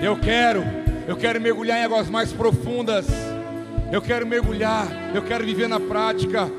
[0.00, 0.64] eu quero,
[1.06, 3.06] eu quero mergulhar em águas mais profundas.
[3.92, 6.50] Eu quero mergulhar, eu quero viver na prática.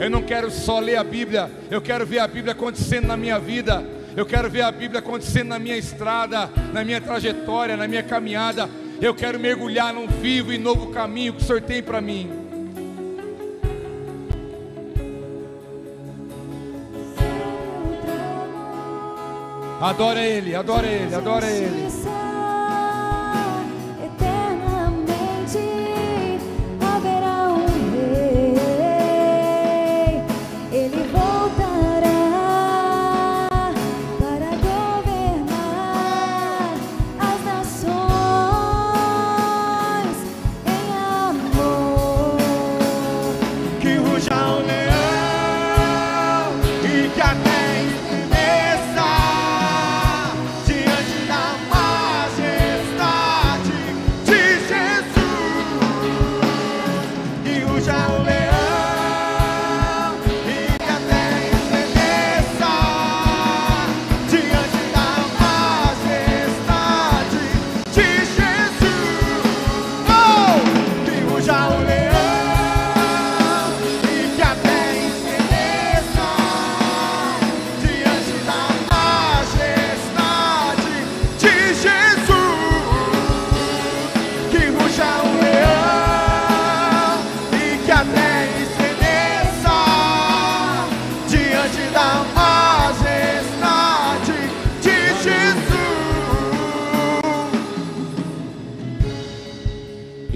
[0.00, 3.38] Eu não quero só ler a Bíblia, eu quero ver a Bíblia acontecendo na minha
[3.38, 3.97] vida.
[4.16, 8.68] Eu quero ver a Bíblia acontecendo na minha estrada, na minha trajetória, na minha caminhada.
[9.00, 12.30] Eu quero mergulhar num vivo e novo caminho que o Senhor tem para mim.
[19.80, 22.27] Adora Ele, adora Ele, adora Ele.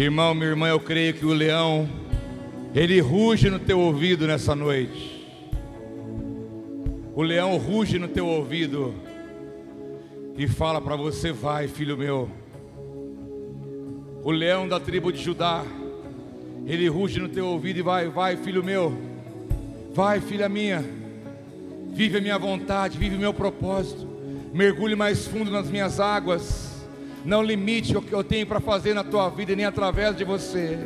[0.02, 1.88] Irmão, minha irmã, eu creio que o leão,
[2.74, 5.24] ele ruge no teu ouvido nessa noite.
[7.14, 8.92] O leão ruge no teu ouvido
[10.36, 12.28] e fala para você: vai, filho meu.
[14.24, 15.64] O leão da tribo de Judá,
[16.66, 18.92] ele ruge no teu ouvido e vai, vai, filho meu.
[19.94, 20.84] Vai, filha minha.
[21.90, 24.04] Vive a minha vontade, vive o meu propósito.
[24.52, 26.71] Mergulhe mais fundo nas minhas águas.
[27.24, 30.78] Não limite o que eu tenho para fazer na tua vida, nem através de você.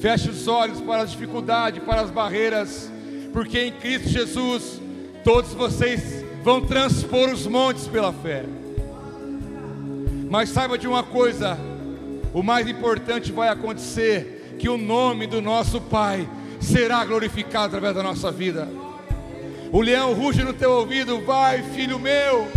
[0.00, 2.90] Feche os olhos para as dificuldades, para as barreiras,
[3.32, 4.80] porque em Cristo Jesus
[5.24, 8.44] todos vocês vão transpor os montes pela fé.
[10.30, 11.58] Mas saiba de uma coisa:
[12.32, 16.28] o mais importante vai acontecer, que o nome do nosso Pai
[16.60, 18.68] será glorificado através da nossa vida.
[19.70, 22.48] O leão ruge no teu ouvido, vai, filho meu,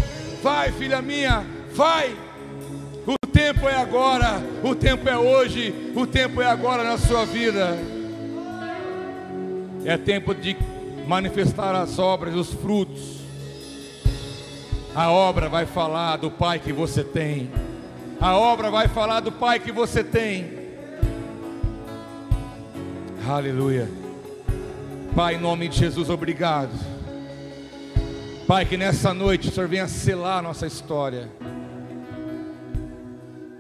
[0.41, 2.16] vai, filha minha, vai.
[3.34, 7.78] Tempo é agora, o tempo é hoje, o tempo é agora na sua vida.
[9.86, 10.56] É tempo de
[11.08, 13.22] manifestar as obras, os frutos.
[14.94, 17.50] A obra vai falar do Pai que você tem.
[18.20, 20.60] A obra vai falar do Pai que você tem.
[23.28, 23.90] Aleluia.
[25.16, 26.72] Pai, em nome de Jesus, obrigado.
[28.46, 31.30] Pai, que nessa noite o Senhor venha selar a nossa história.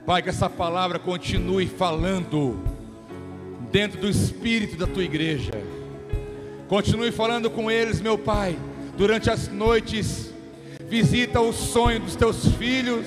[0.05, 2.59] Pai, que essa palavra continue falando
[3.71, 5.51] dentro do espírito da tua igreja.
[6.67, 8.57] Continue falando com eles, meu Pai,
[8.97, 10.33] durante as noites.
[10.89, 13.05] Visita o sonho dos teus filhos.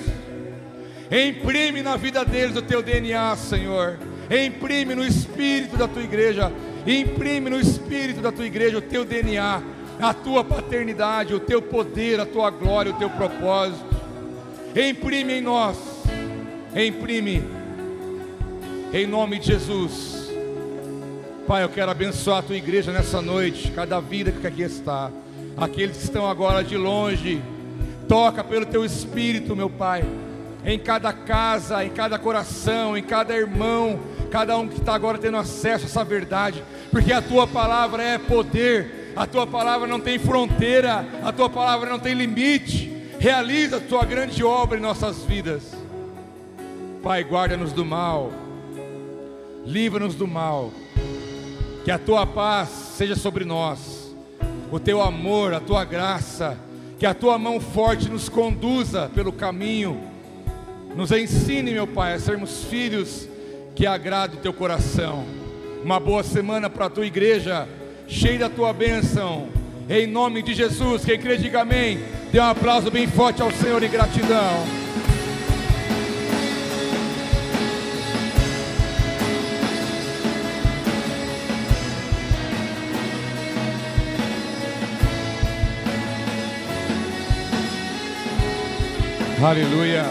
[1.11, 3.99] Imprime na vida deles o teu DNA, Senhor.
[4.31, 6.53] Imprime no espírito da tua igreja.
[6.87, 9.63] Imprime no espírito da tua igreja o teu DNA,
[10.01, 13.95] a tua paternidade, o teu poder, a tua glória, o teu propósito.
[14.77, 15.94] Imprime em nós.
[16.75, 17.43] Imprime.
[18.93, 20.31] Em nome de Jesus.
[21.47, 25.11] Pai, eu quero abençoar a tua igreja nessa noite, cada vida que aqui está.
[25.57, 27.43] Aqueles que estão agora de longe,
[28.09, 30.05] toca pelo teu espírito, meu Pai
[30.65, 34.01] em cada casa, em cada coração, em cada irmão,
[34.31, 38.19] cada um que está agora tendo acesso a essa verdade, porque a tua palavra é
[38.19, 42.93] poder, a tua palavra não tem fronteira, a tua palavra não tem limite.
[43.19, 45.63] Realiza a tua grande obra em nossas vidas,
[47.05, 47.23] Pai.
[47.23, 48.33] Guarda-nos do mal,
[49.65, 50.73] livra-nos do mal,
[51.85, 54.17] que a tua paz seja sobre nós,
[54.73, 56.59] o teu amor, a tua graça,
[56.99, 60.13] que a tua mão forte nos conduza pelo caminho
[60.95, 63.29] nos ensine, meu Pai, a sermos filhos
[63.75, 65.25] que agradam o teu coração.
[65.83, 67.69] Uma boa semana para a tua igreja,
[68.07, 69.49] cheia da tua bênção.
[69.91, 71.99] Em nome de Jesus, quem crê, diga amém.
[72.31, 74.84] Dê um aplauso bem forte ao Senhor em gratidão.
[89.45, 90.05] Aleluia.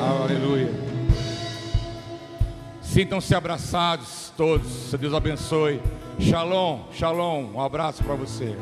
[0.00, 0.70] Aleluia.
[2.80, 4.94] Sintam-se abraçados todos.
[4.94, 5.82] Deus abençoe.
[6.20, 7.50] Shalom, shalom.
[7.52, 8.56] Um abraço para você.